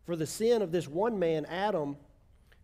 For 0.04 0.16
the 0.16 0.26
sin 0.26 0.60
of 0.60 0.72
this 0.72 0.88
one 0.88 1.20
man, 1.20 1.44
Adam, 1.44 1.96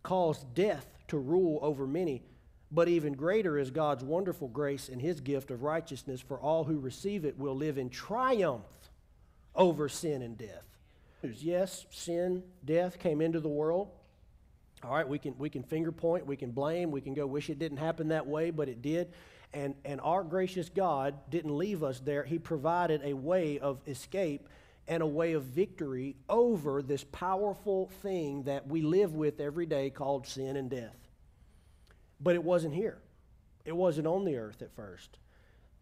caused 0.03 0.53
death 0.53 0.85
to 1.07 1.19
rule 1.19 1.61
over 1.63 1.87
many, 1.87 2.25
but 2.73 2.89
even 2.89 3.13
greater 3.13 3.57
is 3.57 3.71
God's 3.71 4.03
wonderful 4.03 4.49
grace 4.49 4.89
and 4.89 5.01
his 5.01 5.21
gift 5.21 5.53
of 5.53 5.63
righteousness 5.63 6.21
for 6.21 6.41
all 6.41 6.65
who 6.65 6.81
receive 6.81 7.25
it 7.25 7.39
will 7.39 7.55
live 7.55 7.79
in 7.79 7.89
triumph 7.89 8.91
over 9.55 9.89
sin 9.89 10.23
and 10.23 10.37
death. 10.37 10.67
Yes, 11.23 11.87
sin, 11.93 12.43
death 12.65 12.99
came 12.99 13.21
into 13.21 13.39
the 13.39 13.49
world. 13.49 13.91
All 14.83 14.95
right, 14.95 15.07
we 15.07 15.19
can, 15.19 15.35
we 15.39 15.51
can 15.51 15.63
finger 15.63 15.93
point, 15.93 16.27
we 16.27 16.37
can 16.37 16.53
blame, 16.53 16.91
we 16.91 17.01
can 17.01 17.13
go 17.13 17.27
wish 17.27 17.51
it 17.51 17.59
didn't 17.59 17.79
happen 17.79 18.09
that 18.09 18.27
way, 18.27 18.51
but 18.51 18.69
it 18.69 18.81
did. 18.81 19.13
And, 19.53 19.75
and 19.85 20.01
our 20.01 20.23
gracious 20.23 20.69
God 20.69 21.15
didn't 21.29 21.57
leave 21.57 21.83
us 21.83 22.01
there. 22.01 22.25
He 22.25 22.39
provided 22.39 23.03
a 23.05 23.13
way 23.13 23.59
of 23.59 23.81
escape 23.87 24.49
and 24.89 25.03
a 25.03 25.07
way 25.07 25.35
of 25.35 25.45
victory 25.45 26.17
over 26.29 26.83
this 26.83 27.05
powerful 27.05 27.89
thing 28.03 28.45
that 28.45 28.67
we 28.67 28.81
live 28.83 29.15
with 29.15 29.39
every 29.39 29.67
day 29.67 29.91
called 29.91 30.27
sin 30.27 30.57
and 30.57 30.71
death. 30.71 30.97
But 32.21 32.35
it 32.35 32.43
wasn't 32.43 32.75
here, 32.75 32.99
it 33.65 33.77
wasn't 33.77 34.07
on 34.07 34.25
the 34.25 34.37
earth 34.37 34.63
at 34.63 34.75
first. 34.75 35.19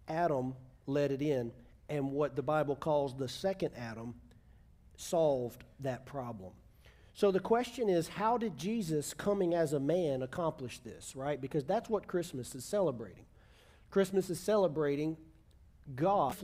Adam 0.08 0.54
let 0.86 1.12
it 1.12 1.22
in, 1.22 1.52
and 1.88 2.10
what 2.12 2.34
the 2.34 2.42
Bible 2.42 2.74
calls 2.74 3.14
the 3.14 3.28
second 3.28 3.72
Adam 3.76 4.14
solved 4.96 5.62
that 5.80 6.04
problem. 6.04 6.52
So 7.18 7.32
the 7.32 7.40
question 7.40 7.88
is, 7.88 8.06
how 8.06 8.38
did 8.38 8.56
Jesus 8.56 9.12
coming 9.12 9.52
as 9.52 9.72
a 9.72 9.80
man 9.80 10.22
accomplish 10.22 10.78
this, 10.78 11.16
right? 11.16 11.40
Because 11.40 11.64
that's 11.64 11.90
what 11.90 12.06
Christmas 12.06 12.54
is 12.54 12.64
celebrating. 12.64 13.24
Christmas 13.90 14.30
is 14.30 14.38
celebrating 14.38 15.16
God 15.96 16.36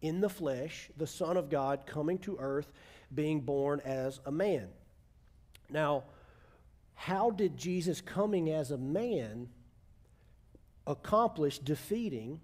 in 0.00 0.22
the 0.22 0.30
flesh, 0.30 0.90
the 0.96 1.06
Son 1.06 1.36
of 1.36 1.50
God 1.50 1.84
coming 1.84 2.16
to 2.20 2.38
earth, 2.40 2.72
being 3.14 3.42
born 3.42 3.82
as 3.84 4.20
a 4.24 4.32
man. 4.32 4.68
Now, 5.68 6.04
how 6.94 7.28
did 7.30 7.58
Jesus 7.58 8.00
coming 8.00 8.48
as 8.48 8.70
a 8.70 8.78
man 8.78 9.50
accomplish 10.86 11.58
defeating 11.58 12.40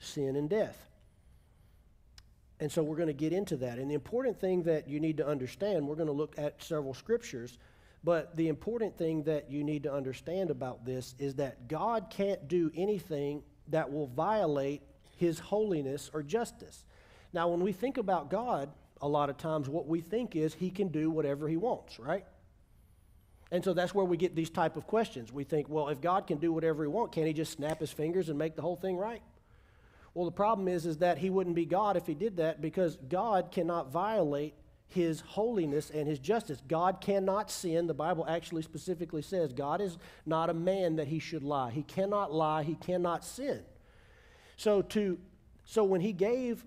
sin 0.00 0.34
and 0.34 0.50
death? 0.50 0.88
And 2.60 2.70
so 2.70 2.82
we're 2.82 2.96
going 2.96 3.08
to 3.08 3.12
get 3.12 3.32
into 3.32 3.56
that. 3.58 3.78
And 3.78 3.90
the 3.90 3.94
important 3.94 4.40
thing 4.40 4.62
that 4.64 4.88
you 4.88 5.00
need 5.00 5.16
to 5.16 5.26
understand, 5.26 5.86
we're 5.86 5.96
going 5.96 6.06
to 6.06 6.12
look 6.12 6.34
at 6.38 6.62
several 6.62 6.94
scriptures, 6.94 7.58
but 8.04 8.36
the 8.36 8.48
important 8.48 8.96
thing 8.96 9.22
that 9.24 9.50
you 9.50 9.64
need 9.64 9.82
to 9.84 9.92
understand 9.92 10.50
about 10.50 10.84
this 10.84 11.14
is 11.18 11.34
that 11.36 11.68
God 11.68 12.08
can't 12.10 12.46
do 12.48 12.70
anything 12.76 13.42
that 13.68 13.90
will 13.90 14.06
violate 14.06 14.82
his 15.16 15.38
holiness 15.38 16.10
or 16.12 16.22
justice. 16.22 16.84
Now, 17.32 17.48
when 17.48 17.60
we 17.60 17.72
think 17.72 17.96
about 17.96 18.30
God, 18.30 18.70
a 19.00 19.08
lot 19.08 19.30
of 19.30 19.36
times 19.36 19.68
what 19.68 19.86
we 19.86 20.00
think 20.00 20.36
is 20.36 20.54
he 20.54 20.70
can 20.70 20.88
do 20.88 21.10
whatever 21.10 21.48
he 21.48 21.56
wants, 21.56 21.98
right? 21.98 22.24
And 23.50 23.64
so 23.64 23.72
that's 23.72 23.94
where 23.94 24.04
we 24.04 24.16
get 24.16 24.34
these 24.34 24.50
type 24.50 24.76
of 24.76 24.86
questions. 24.86 25.32
We 25.32 25.44
think, 25.44 25.68
well, 25.68 25.88
if 25.88 26.00
God 26.00 26.26
can 26.26 26.38
do 26.38 26.52
whatever 26.52 26.84
he 26.84 26.88
wants, 26.88 27.14
can't 27.14 27.26
he 27.26 27.32
just 27.32 27.52
snap 27.52 27.80
his 27.80 27.90
fingers 27.90 28.28
and 28.28 28.38
make 28.38 28.56
the 28.56 28.62
whole 28.62 28.76
thing 28.76 28.96
right? 28.96 29.22
Well, 30.14 30.24
the 30.24 30.32
problem 30.32 30.68
is, 30.68 30.86
is 30.86 30.98
that 30.98 31.18
he 31.18 31.28
wouldn't 31.28 31.56
be 31.56 31.66
God 31.66 31.96
if 31.96 32.06
he 32.06 32.14
did 32.14 32.36
that 32.36 32.60
because 32.60 32.96
God 33.08 33.50
cannot 33.50 33.90
violate 33.90 34.54
his 34.86 35.20
holiness 35.20 35.90
and 35.90 36.06
his 36.06 36.20
justice. 36.20 36.62
God 36.68 37.00
cannot 37.00 37.50
sin. 37.50 37.88
The 37.88 37.94
Bible 37.94 38.24
actually 38.28 38.62
specifically 38.62 39.22
says 39.22 39.52
God 39.52 39.80
is 39.80 39.98
not 40.24 40.50
a 40.50 40.54
man 40.54 40.96
that 40.96 41.08
he 41.08 41.18
should 41.18 41.42
lie. 41.42 41.70
He 41.70 41.82
cannot 41.82 42.32
lie. 42.32 42.62
He 42.62 42.76
cannot 42.76 43.24
sin. 43.24 43.62
So 44.56 44.82
to 44.82 45.18
so 45.66 45.82
when 45.82 46.00
he 46.00 46.12
gave 46.12 46.64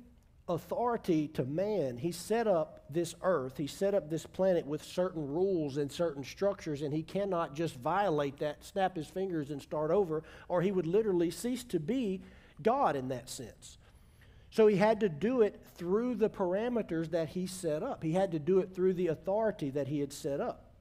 authority 0.49 1.27
to 1.27 1.45
man, 1.45 1.97
he 1.97 2.11
set 2.11 2.47
up 2.47 2.85
this 2.89 3.15
earth, 3.21 3.57
he 3.57 3.67
set 3.67 3.93
up 3.93 4.09
this 4.09 4.25
planet 4.25 4.65
with 4.65 4.83
certain 4.83 5.27
rules 5.27 5.77
and 5.77 5.91
certain 5.91 6.23
structures, 6.23 6.81
and 6.81 6.93
he 6.93 7.03
cannot 7.03 7.53
just 7.53 7.75
violate 7.75 8.37
that, 8.39 8.63
snap 8.63 8.95
his 8.95 9.07
fingers, 9.07 9.51
and 9.51 9.61
start 9.61 9.91
over, 9.91 10.23
or 10.47 10.61
he 10.61 10.71
would 10.71 10.87
literally 10.87 11.29
cease 11.29 11.63
to 11.65 11.79
be 11.79 12.21
God 12.61 12.95
in 12.95 13.09
that 13.09 13.29
sense. 13.29 13.77
So 14.49 14.67
he 14.67 14.77
had 14.77 15.01
to 15.01 15.09
do 15.09 15.41
it 15.41 15.61
through 15.75 16.15
the 16.15 16.29
parameters 16.29 17.11
that 17.11 17.29
he 17.29 17.47
set 17.47 17.83
up. 17.83 18.03
He 18.03 18.13
had 18.13 18.31
to 18.31 18.39
do 18.39 18.59
it 18.59 18.73
through 18.73 18.93
the 18.93 19.07
authority 19.07 19.69
that 19.71 19.87
he 19.87 19.99
had 19.99 20.13
set 20.13 20.39
up. 20.39 20.71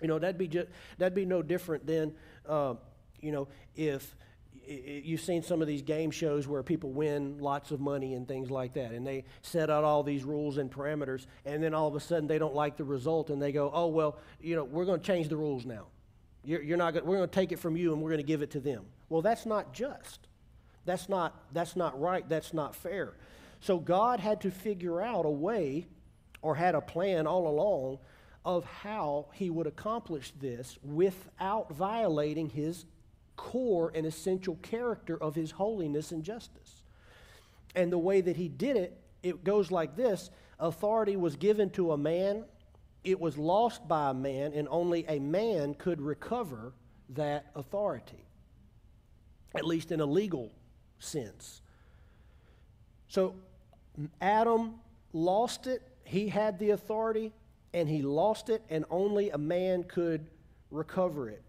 You 0.00 0.08
know, 0.08 0.18
that'd 0.18 0.38
be, 0.38 0.48
just, 0.48 0.68
that'd 0.98 1.14
be 1.14 1.26
no 1.26 1.42
different 1.42 1.86
than, 1.86 2.14
uh, 2.48 2.74
you 3.20 3.32
know, 3.32 3.48
if 3.74 4.14
you've 4.66 5.20
seen 5.20 5.42
some 5.42 5.60
of 5.60 5.68
these 5.68 5.82
game 5.82 6.10
shows 6.10 6.46
where 6.46 6.62
people 6.62 6.90
win 6.90 7.38
lots 7.38 7.70
of 7.70 7.80
money 7.80 8.14
and 8.14 8.28
things 8.28 8.50
like 8.50 8.74
that, 8.74 8.92
and 8.92 9.06
they 9.06 9.24
set 9.42 9.70
out 9.70 9.84
all 9.84 10.02
these 10.02 10.24
rules 10.24 10.58
and 10.58 10.70
parameters, 10.70 11.26
and 11.44 11.62
then 11.62 11.74
all 11.74 11.88
of 11.88 11.94
a 11.96 12.00
sudden 12.00 12.28
they 12.28 12.38
don't 12.38 12.54
like 12.54 12.76
the 12.76 12.84
result, 12.84 13.30
and 13.30 13.42
they 13.42 13.52
go, 13.52 13.70
"Oh 13.74 13.88
well, 13.88 14.18
you 14.40 14.54
know, 14.54 14.64
we're 14.64 14.84
going 14.84 15.00
to 15.00 15.06
change 15.06 15.28
the 15.28 15.36
rules 15.36 15.66
now. 15.66 15.86
You're, 16.44 16.62
you're 16.62 16.78
not. 16.78 16.94
Gonna, 16.94 17.04
we're 17.04 17.16
going 17.16 17.28
to 17.28 17.34
take 17.34 17.52
it 17.52 17.58
from 17.58 17.76
you, 17.76 17.92
and 17.92 18.00
we're 18.00 18.10
going 18.10 18.20
to 18.20 18.26
give 18.26 18.42
it 18.42 18.52
to 18.52 18.60
them." 18.60 18.84
Well, 19.08 19.22
that's 19.22 19.44
not 19.44 19.72
just. 19.72 20.28
That's 20.84 21.08
not. 21.08 21.34
That's 21.52 21.76
not 21.76 22.00
right. 22.00 22.28
That's 22.28 22.52
not 22.52 22.74
fair. 22.74 23.14
So 23.60 23.78
God 23.78 24.20
had 24.20 24.40
to 24.42 24.50
figure 24.50 25.00
out 25.00 25.26
a 25.26 25.30
way, 25.30 25.86
or 26.42 26.54
had 26.54 26.74
a 26.74 26.80
plan 26.80 27.26
all 27.26 27.46
along, 27.46 27.98
of 28.44 28.64
how 28.64 29.26
He 29.34 29.50
would 29.50 29.66
accomplish 29.66 30.32
this 30.40 30.78
without 30.82 31.72
violating 31.72 32.48
His 32.48 32.86
core 33.40 33.90
and 33.94 34.04
essential 34.04 34.56
character 34.56 35.16
of 35.16 35.34
his 35.34 35.50
holiness 35.50 36.12
and 36.12 36.22
justice. 36.22 36.82
And 37.74 37.90
the 37.90 37.98
way 37.98 38.20
that 38.20 38.36
he 38.36 38.48
did 38.48 38.76
it, 38.76 39.00
it 39.22 39.42
goes 39.44 39.70
like 39.70 39.96
this 39.96 40.30
authority 40.58 41.16
was 41.16 41.36
given 41.36 41.70
to 41.70 41.92
a 41.92 41.96
man, 41.96 42.44
it 43.02 43.18
was 43.18 43.38
lost 43.38 43.88
by 43.88 44.10
a 44.10 44.14
man, 44.14 44.52
and 44.52 44.68
only 44.70 45.06
a 45.08 45.18
man 45.18 45.72
could 45.72 46.02
recover 46.02 46.74
that 47.08 47.46
authority, 47.54 48.26
at 49.54 49.64
least 49.64 49.90
in 49.90 50.00
a 50.00 50.06
legal 50.06 50.52
sense. 51.00 51.62
So 53.08 53.34
Adam 54.20 54.74
lost 55.12 55.66
it, 55.66 55.82
he 56.04 56.28
had 56.28 56.58
the 56.58 56.70
authority, 56.70 57.32
and 57.74 57.88
he 57.88 58.02
lost 58.02 58.48
it, 58.48 58.62
and 58.70 58.84
only 58.90 59.30
a 59.30 59.38
man 59.38 59.82
could 59.84 60.26
recover 60.70 61.28
it. 61.28 61.42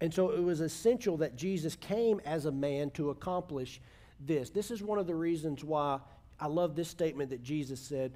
And 0.00 0.12
so 0.12 0.30
it 0.30 0.42
was 0.42 0.60
essential 0.60 1.18
that 1.18 1.36
Jesus 1.36 1.76
came 1.76 2.20
as 2.24 2.46
a 2.46 2.52
man 2.52 2.90
to 2.92 3.10
accomplish 3.10 3.80
this. 4.18 4.50
This 4.50 4.70
is 4.70 4.82
one 4.82 4.98
of 4.98 5.06
the 5.06 5.14
reasons 5.14 5.62
why 5.62 6.00
I 6.38 6.46
love 6.46 6.74
this 6.74 6.88
statement 6.88 7.30
that 7.30 7.42
Jesus 7.42 7.80
said. 7.80 8.12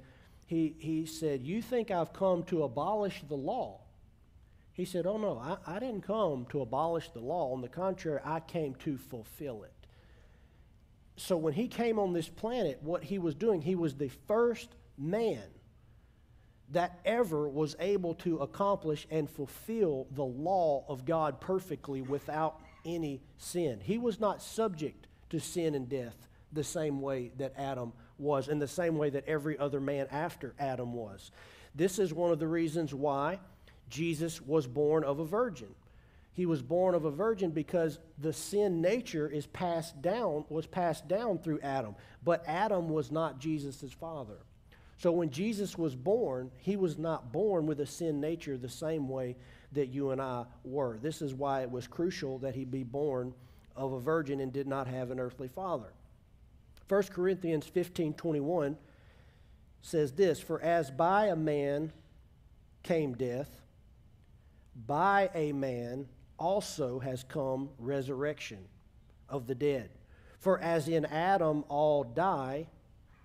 He, 0.47 0.75
he 0.79 1.05
said, 1.05 1.45
You 1.45 1.61
think 1.61 1.91
I've 1.91 2.13
come 2.13 2.43
to 2.43 2.63
abolish 2.63 3.23
the 3.27 3.35
law? 3.35 3.81
He 4.73 4.85
said, 4.85 5.05
Oh, 5.05 5.17
no, 5.17 5.37
I, 5.37 5.75
I 5.75 5.79
didn't 5.79 6.01
come 6.01 6.45
to 6.49 6.61
abolish 6.61 7.09
the 7.09 7.19
law. 7.19 7.53
On 7.53 7.61
the 7.61 7.69
contrary, 7.69 8.19
I 8.23 8.39
came 8.39 8.75
to 8.75 8.97
fulfill 8.97 9.63
it. 9.63 9.71
So 11.17 11.37
when 11.37 11.53
he 11.53 11.67
came 11.67 11.97
on 11.99 12.13
this 12.13 12.27
planet, 12.27 12.79
what 12.81 13.03
he 13.03 13.19
was 13.19 13.35
doing, 13.35 13.61
he 13.61 13.75
was 13.75 13.95
the 13.95 14.09
first 14.27 14.69
man 14.97 15.43
that 16.71 16.99
ever 17.05 17.47
was 17.47 17.75
able 17.79 18.15
to 18.15 18.37
accomplish 18.37 19.07
and 19.11 19.29
fulfill 19.29 20.07
the 20.11 20.23
law 20.23 20.83
of 20.87 21.05
God 21.05 21.39
perfectly 21.39 22.01
without 22.01 22.59
any 22.85 23.21
sin. 23.37 23.79
He 23.81 23.97
was 23.97 24.19
not 24.19 24.41
subject 24.41 25.07
to 25.29 25.39
sin 25.39 25.75
and 25.75 25.87
death 25.87 26.27
the 26.51 26.63
same 26.63 27.01
way 27.01 27.31
that 27.37 27.53
Adam 27.57 27.93
was, 28.17 28.47
in 28.47 28.59
the 28.59 28.67
same 28.67 28.97
way 28.97 29.09
that 29.09 29.27
every 29.27 29.57
other 29.57 29.79
man 29.79 30.07
after 30.11 30.53
Adam 30.59 30.93
was. 30.93 31.31
This 31.75 31.99
is 31.99 32.13
one 32.13 32.31
of 32.31 32.39
the 32.39 32.47
reasons 32.47 32.93
why 32.93 33.39
Jesus 33.89 34.41
was 34.41 34.65
born 34.65 35.03
of 35.03 35.19
a 35.19 35.25
virgin. 35.25 35.75
He 36.35 36.45
was 36.45 36.61
born 36.61 36.95
of 36.95 37.05
a 37.05 37.11
virgin 37.11 37.51
because 37.51 37.97
the 38.17 38.33
sin 38.33 38.81
nature 38.81 39.27
is 39.27 39.47
passed 39.47 40.01
down, 40.01 40.43
was 40.49 40.67
passed 40.67 41.07
down 41.07 41.39
through 41.39 41.61
Adam. 41.61 41.95
But 42.25 42.43
Adam 42.45 42.89
was 42.89 43.09
not 43.09 43.39
Jesus' 43.39 43.93
father. 43.97 44.39
So 44.97 45.13
when 45.13 45.29
Jesus 45.29 45.77
was 45.77 45.95
born, 45.95 46.51
he 46.57 46.75
was 46.75 46.97
not 46.97 47.31
born 47.31 47.65
with 47.65 47.79
a 47.79 47.85
sin 47.85 48.19
nature 48.19 48.57
the 48.57 48.67
same 48.67 49.07
way 49.07 49.37
that 49.71 49.87
you 49.87 50.11
and 50.11 50.21
I 50.21 50.43
were. 50.65 50.97
This 51.01 51.21
is 51.21 51.33
why 51.33 51.61
it 51.61 51.71
was 51.71 51.87
crucial 51.87 52.37
that 52.39 52.53
he 52.53 52.65
be 52.65 52.83
born 52.83 53.33
of 53.73 53.93
a 53.93 53.99
virgin 54.01 54.41
and 54.41 54.51
did 54.51 54.67
not 54.67 54.87
have 54.87 55.11
an 55.11 55.21
earthly 55.21 55.47
father. 55.47 55.93
1 56.89 57.03
Corinthians 57.03 57.65
15 57.65 58.13
21 58.13 58.77
says 59.81 60.11
this 60.11 60.41
For 60.41 60.61
as 60.61 60.91
by 60.91 61.27
a 61.27 61.35
man 61.35 61.93
came 62.83 63.13
death, 63.13 63.61
by 64.85 65.29
a 65.33 65.53
man 65.53 66.07
also 66.37 66.99
has 66.99 67.23
come 67.23 67.69
resurrection 67.79 68.59
of 69.29 69.47
the 69.47 69.55
dead. 69.55 69.89
For 70.39 70.59
as 70.59 70.87
in 70.87 71.05
Adam 71.05 71.63
all 71.69 72.03
die, 72.03 72.67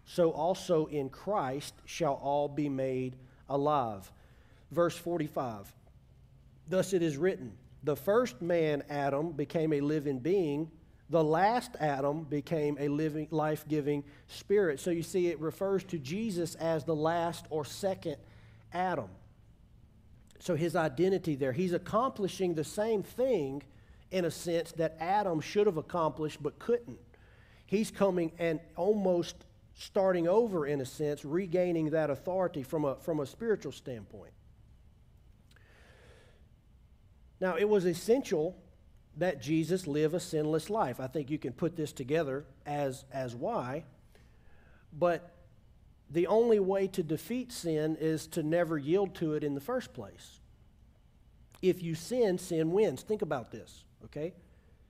so 0.07 0.31
also 0.31 0.87
in 0.87 1.09
Christ 1.09 1.75
shall 1.85 2.15
all 2.15 2.49
be 2.49 2.69
made 2.69 3.17
alive. 3.49 4.11
Verse 4.71 4.97
45 4.97 5.73
Thus 6.69 6.93
it 6.93 7.03
is 7.03 7.17
written 7.17 7.53
The 7.85 7.97
first 7.97 8.41
man, 8.41 8.83
Adam, 8.89 9.33
became 9.33 9.73
a 9.73 9.81
living 9.81 10.19
being. 10.19 10.71
The 11.11 11.23
last 11.23 11.73
Adam 11.81 12.23
became 12.23 12.77
a 12.79 12.89
living, 12.89 13.27
life 13.33 13.67
giving 13.67 14.05
spirit. 14.29 14.79
So 14.79 14.91
you 14.91 15.03
see, 15.03 15.27
it 15.27 15.41
refers 15.41 15.83
to 15.85 15.99
Jesus 15.99 16.55
as 16.55 16.85
the 16.85 16.95
last 16.95 17.47
or 17.51 17.65
second 17.65 18.17
Adam. 18.73 19.09
So 20.41 20.57
his 20.57 20.75
identity 20.75 21.37
there, 21.37 21.53
he's 21.53 21.73
accomplishing 21.73 22.55
the 22.55 22.65
same 22.65 23.03
thing 23.03 23.63
in 24.11 24.25
a 24.25 24.31
sense 24.31 24.73
that 24.73 24.97
Adam 24.99 25.41
should 25.41 25.67
have 25.67 25.77
accomplished 25.77 26.43
but 26.43 26.59
couldn't. 26.59 26.99
He's 27.67 27.91
coming 27.91 28.33
and 28.39 28.59
almost 28.75 29.37
starting 29.75 30.27
over 30.27 30.67
in 30.67 30.81
a 30.81 30.85
sense, 30.85 31.25
regaining 31.25 31.91
that 31.91 32.11
authority 32.11 32.63
from 32.63 32.85
a, 32.85 32.97
from 32.97 33.21
a 33.21 33.27
spiritual 33.27 33.73
standpoint. 33.73 34.33
Now, 37.41 37.57
it 37.57 37.69
was 37.69 37.87
essential 37.87 38.57
that 39.17 39.41
Jesus 39.41 39.87
live 39.87 40.15
a 40.15 40.21
sinless 40.21 40.69
life. 40.69 41.01
I 41.01 41.07
think 41.07 41.31
you 41.31 41.39
can 41.39 41.53
put 41.53 41.77
this 41.77 41.93
together 41.93 42.45
as, 42.67 43.05
as 43.13 43.35
why. 43.35 43.85
But 44.93 45.31
the 46.11 46.27
only 46.27 46.59
way 46.59 46.89
to 46.89 47.03
defeat 47.03 47.53
sin 47.53 47.97
is 48.01 48.27
to 48.29 48.43
never 48.43 48.77
yield 48.77 49.15
to 49.17 49.35
it 49.35 49.45
in 49.45 49.55
the 49.55 49.61
first 49.61 49.93
place. 49.95 50.41
If 51.63 51.83
you 51.83 51.95
sin, 51.95 52.39
sin 52.39 52.73
wins. 52.73 53.03
Think 53.03 53.23
about 53.23 53.51
this, 53.51 53.85
okay? 54.07 54.35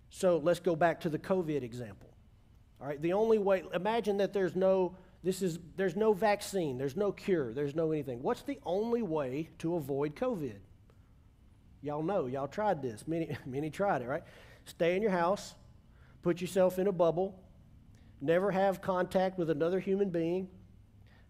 So 0.09 0.39
let's 0.39 0.61
go 0.61 0.75
back 0.75 1.01
to 1.01 1.09
the 1.09 1.19
COVID 1.19 1.63
example. 1.63 2.09
All 2.81 2.87
right, 2.87 3.01
the 3.01 3.13
only 3.13 3.39
way, 3.39 3.63
imagine 3.75 4.17
that 4.19 4.33
there's 4.33 4.57
no, 4.57 4.97
this 5.23 5.43
is, 5.43 5.59
there's 5.77 5.97
no 5.97 6.15
vaccine, 6.15 6.79
there's 6.79 6.97
no 6.97 7.13
cure, 7.13 7.53
there's 7.53 7.75
no 7.75 7.93
anything. 7.93 8.23
What's 8.23 8.43
the 8.43 8.59
only 8.65 9.03
way 9.03 9.51
to 9.59 9.75
avoid 9.75 10.17
COVID? 10.17 10.57
Y'all 11.83 12.03
know, 12.03 12.27
y'all 12.27 12.49
tried 12.49 12.81
this. 12.81 13.07
Many, 13.07 13.37
many 13.47 13.69
tried 13.69 14.01
it, 14.01 14.09
right? 14.09 14.23
Stay 14.65 14.97
in 14.97 15.03
your 15.03 15.11
house, 15.11 15.55
put 16.23 16.41
yourself 16.41 16.79
in 16.79 16.87
a 16.87 16.93
bubble, 16.93 17.39
never 18.23 18.51
have 18.51 18.81
contact 18.81 19.39
with 19.39 19.51
another 19.51 19.81
human 19.81 20.09
being, 20.09 20.49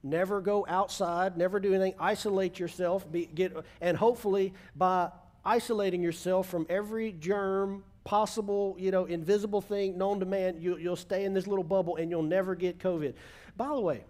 never 0.03 0.41
go 0.41 0.67
outside, 0.69 1.37
never 1.37 1.61
do 1.61 1.75
anything, 1.75 1.95
isolate 1.99 2.59
yourself, 2.59 3.11
be, 3.11 3.27
get, 3.27 3.57
and 3.81 3.97
hopefully 3.97 4.53
by 4.75 5.11
isolating 5.45 6.03
yourself 6.03 6.49
from 6.49 6.67
every 6.69 7.13
germ, 7.13 7.85
possible, 8.05 8.77
you 8.79 8.91
know, 8.91 9.05
invisible 9.05 9.61
thing 9.61 9.99
known 9.99 10.21
to 10.21 10.27
man. 10.27 10.61
You, 10.61 10.77
you'll 10.77 10.97
stay 10.97 11.25
in 11.25 11.35
this 11.35 11.47
little 11.47 11.65
bubble 11.65 11.97
and 11.97 12.11
you'll 12.11 12.23
never 12.23 12.55
get 12.55 12.79
COVID. 12.79 13.15
By 13.57 13.69
the 13.69 13.81
way, 13.81 14.05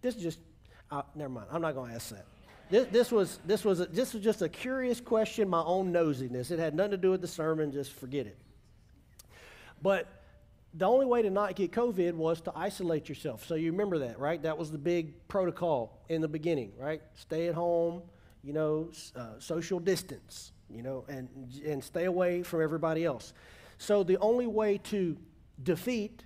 this 0.00 0.16
is 0.16 0.22
just, 0.22 0.38
uh, 0.90 1.02
never 1.14 1.30
mind. 1.30 1.46
I'm 1.50 1.62
not 1.62 1.74
going 1.74 1.90
to 1.90 1.96
ask 1.96 2.10
that. 2.10 2.26
This, 2.68 2.86
this, 2.88 3.12
was, 3.12 3.38
this, 3.46 3.64
was 3.64 3.80
a, 3.80 3.86
this 3.86 4.12
was 4.12 4.22
just 4.22 4.42
a 4.42 4.48
curious 4.48 5.00
question, 5.00 5.48
my 5.48 5.62
own 5.62 5.92
nosiness. 5.92 6.50
It 6.50 6.58
had 6.58 6.74
nothing 6.74 6.92
to 6.92 6.96
do 6.96 7.10
with 7.10 7.20
the 7.20 7.28
sermon, 7.28 7.70
just 7.72 7.92
forget 7.92 8.26
it. 8.26 8.36
But 9.82 10.08
the 10.76 10.84
only 10.84 11.06
way 11.06 11.22
to 11.22 11.30
not 11.30 11.56
get 11.56 11.72
COVID 11.72 12.14
was 12.14 12.40
to 12.42 12.52
isolate 12.54 13.08
yourself. 13.08 13.46
So 13.46 13.54
you 13.54 13.70
remember 13.70 13.98
that, 14.00 14.18
right? 14.18 14.42
That 14.42 14.58
was 14.58 14.70
the 14.70 14.78
big 14.78 15.26
protocol 15.26 15.98
in 16.08 16.20
the 16.20 16.28
beginning, 16.28 16.72
right? 16.78 17.00
Stay 17.14 17.48
at 17.48 17.54
home, 17.54 18.02
you 18.42 18.52
know, 18.52 18.90
uh, 19.14 19.38
social 19.38 19.80
distance, 19.80 20.52
you 20.68 20.82
know, 20.82 21.04
and, 21.08 21.28
and 21.64 21.82
stay 21.82 22.04
away 22.04 22.42
from 22.42 22.62
everybody 22.62 23.04
else. 23.04 23.32
So 23.78 24.02
the 24.02 24.18
only 24.18 24.46
way 24.46 24.78
to 24.84 25.16
defeat 25.62 26.24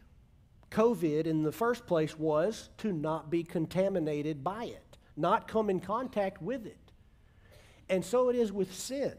COVID 0.72 1.26
in 1.26 1.42
the 1.42 1.52
first 1.52 1.86
place 1.86 2.18
was 2.18 2.70
to 2.78 2.92
not 2.92 3.30
be 3.30 3.44
contaminated 3.44 4.42
by 4.42 4.64
it, 4.64 4.98
not 5.16 5.46
come 5.46 5.70
in 5.70 5.78
contact 5.80 6.42
with 6.42 6.66
it. 6.66 6.92
And 7.88 8.04
so 8.04 8.28
it 8.28 8.36
is 8.36 8.52
with 8.52 8.74
sin. 8.74 9.14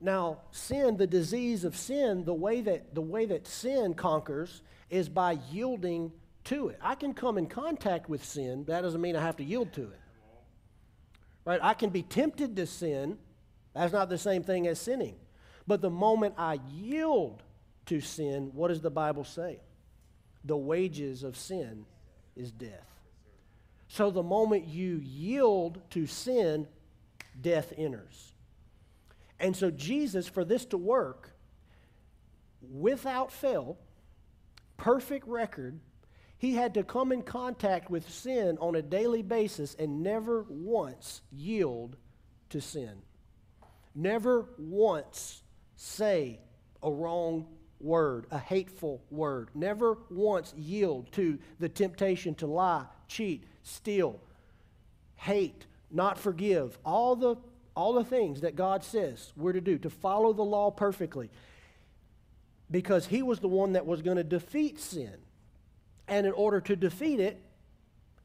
Now, 0.00 0.38
sin, 0.50 0.96
the 0.96 1.06
disease 1.06 1.64
of 1.64 1.76
sin, 1.76 2.24
the 2.24 2.34
way 2.34 2.60
that, 2.60 2.94
the 2.94 3.00
way 3.00 3.26
that 3.26 3.46
sin 3.46 3.94
conquers 3.94 4.62
is 4.90 5.08
by 5.08 5.38
yielding 5.50 6.12
to 6.44 6.68
it. 6.68 6.78
I 6.82 6.94
can 6.94 7.14
come 7.14 7.38
in 7.38 7.46
contact 7.46 8.08
with 8.08 8.24
sin, 8.24 8.64
that 8.66 8.82
doesn't 8.82 9.00
mean 9.00 9.16
I 9.16 9.22
have 9.22 9.36
to 9.38 9.44
yield 9.44 9.72
to 9.74 9.82
it. 9.82 10.00
Right? 11.44 11.60
I 11.62 11.74
can 11.74 11.90
be 11.90 12.02
tempted 12.02 12.56
to 12.56 12.66
sin, 12.66 13.18
that's 13.74 13.92
not 13.92 14.08
the 14.08 14.18
same 14.18 14.42
thing 14.42 14.66
as 14.66 14.78
sinning. 14.78 15.16
But 15.66 15.80
the 15.80 15.90
moment 15.90 16.34
I 16.36 16.60
yield 16.70 17.42
to 17.86 18.00
sin, 18.00 18.50
what 18.54 18.68
does 18.68 18.80
the 18.80 18.90
Bible 18.90 19.24
say? 19.24 19.60
The 20.44 20.56
wages 20.56 21.22
of 21.22 21.36
sin 21.36 21.86
is 22.36 22.50
death. 22.52 22.86
So 23.88 24.10
the 24.10 24.22
moment 24.22 24.66
you 24.66 25.00
yield 25.02 25.80
to 25.90 26.06
sin, 26.06 26.66
death 27.40 27.72
enters. 27.76 28.33
And 29.40 29.56
so, 29.56 29.70
Jesus, 29.70 30.28
for 30.28 30.44
this 30.44 30.64
to 30.66 30.78
work, 30.78 31.30
without 32.60 33.32
fail, 33.32 33.78
perfect 34.76 35.26
record, 35.26 35.80
he 36.38 36.52
had 36.54 36.74
to 36.74 36.82
come 36.82 37.12
in 37.12 37.22
contact 37.22 37.90
with 37.90 38.08
sin 38.08 38.58
on 38.60 38.74
a 38.74 38.82
daily 38.82 39.22
basis 39.22 39.74
and 39.78 40.02
never 40.02 40.44
once 40.48 41.22
yield 41.32 41.96
to 42.50 42.60
sin. 42.60 43.02
Never 43.94 44.48
once 44.58 45.42
say 45.76 46.40
a 46.82 46.90
wrong 46.90 47.46
word, 47.80 48.26
a 48.30 48.38
hateful 48.38 49.02
word. 49.10 49.50
Never 49.54 49.98
once 50.10 50.52
yield 50.56 51.12
to 51.12 51.38
the 51.58 51.68
temptation 51.68 52.34
to 52.36 52.46
lie, 52.46 52.86
cheat, 53.08 53.44
steal, 53.62 54.20
hate, 55.16 55.66
not 55.90 56.18
forgive. 56.18 56.78
All 56.84 57.16
the 57.16 57.36
all 57.74 57.92
the 57.92 58.04
things 58.04 58.42
that 58.42 58.56
God 58.56 58.84
says 58.84 59.32
we're 59.36 59.52
to 59.52 59.60
do, 59.60 59.78
to 59.78 59.90
follow 59.90 60.32
the 60.32 60.42
law 60.42 60.70
perfectly, 60.70 61.30
because 62.70 63.06
He 63.06 63.22
was 63.22 63.40
the 63.40 63.48
one 63.48 63.72
that 63.72 63.86
was 63.86 64.02
going 64.02 64.16
to 64.16 64.24
defeat 64.24 64.80
sin. 64.80 65.14
And 66.06 66.26
in 66.26 66.32
order 66.32 66.60
to 66.62 66.76
defeat 66.76 67.20
it, 67.20 67.42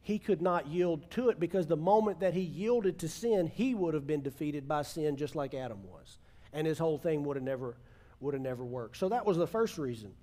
He 0.02 0.20
could 0.20 0.42
not 0.42 0.68
yield 0.68 1.10
to 1.12 1.30
it 1.30 1.40
because 1.40 1.68
the 1.68 1.78
moment 1.78 2.20
that 2.20 2.34
He 2.34 2.42
yielded 2.42 3.00
to 3.00 3.08
sin, 3.08 3.48
He 3.48 3.74
would 3.74 3.94
have 3.94 4.08
been 4.08 4.22
defeated 4.22 4.68
by 4.68 4.84
sin 4.84 5.18
just 5.18 5.36
like 5.36 5.54
Adam 5.54 5.84
was. 5.84 6.18
And 6.54 6.68
His 6.68 6.78
whole 6.78 6.98
thing 6.98 7.24
would 7.24 7.38
have 7.38 7.44
never, 7.44 7.76
would 8.20 8.34
have 8.34 8.44
never 8.44 8.64
worked. 8.64 8.98
So 8.98 9.10
that 9.10 9.26
was 9.26 9.38
the 9.38 9.48
first 9.48 9.78
reason. 9.78 10.14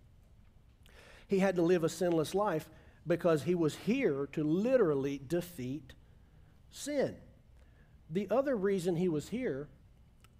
He 1.29 1.39
had 1.41 1.57
to 1.57 1.63
live 1.63 1.83
a 1.83 1.89
sinless 1.89 2.35
life 2.35 2.69
because 3.07 3.43
He 3.43 3.55
was 3.55 3.75
here 3.75 4.29
to 4.33 4.45
literally 4.45 5.21
defeat 5.27 5.95
sin. 6.71 7.17
The 8.11 8.29
other 8.31 8.57
reason 8.57 8.97
he 8.97 9.09
was 9.09 9.29
here 9.29 9.69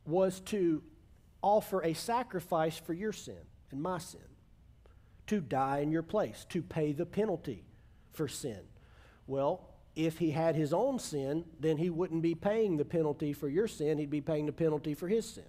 was 0.05 0.41
to 0.41 0.83
offer 1.43 1.83
a 1.83 1.95
sacrifice 1.95 2.79
for 2.79 2.93
your 2.93 3.13
sin 3.13 3.41
and 3.71 3.83
my 3.83 3.99
sin, 3.99 4.21
to 5.27 5.41
die 5.41 5.79
in 5.79 5.91
your 5.91 6.03
place, 6.03 6.47
to 6.51 6.63
pay 6.63 6.93
the 6.93 7.07
penalty 7.07 7.65
for 8.13 8.29
sin. 8.29 8.61
Well, 9.27 9.69
if 9.97 10.19
he 10.19 10.31
had 10.31 10.55
his 10.55 10.73
own 10.73 10.99
sin, 10.99 11.45
then 11.59 11.79
he 11.79 11.91
wouldn't 11.91 12.23
be 12.23 12.35
paying 12.35 12.77
the 12.77 12.85
penalty 12.85 13.33
for 13.33 13.49
your 13.49 13.67
sin, 13.67 13.99
he'd 13.99 14.11
be 14.11 14.21
paying 14.21 14.47
the 14.47 14.53
penalty 14.53 14.95
for 14.95 15.09
his 15.09 15.29
sin. 15.29 15.45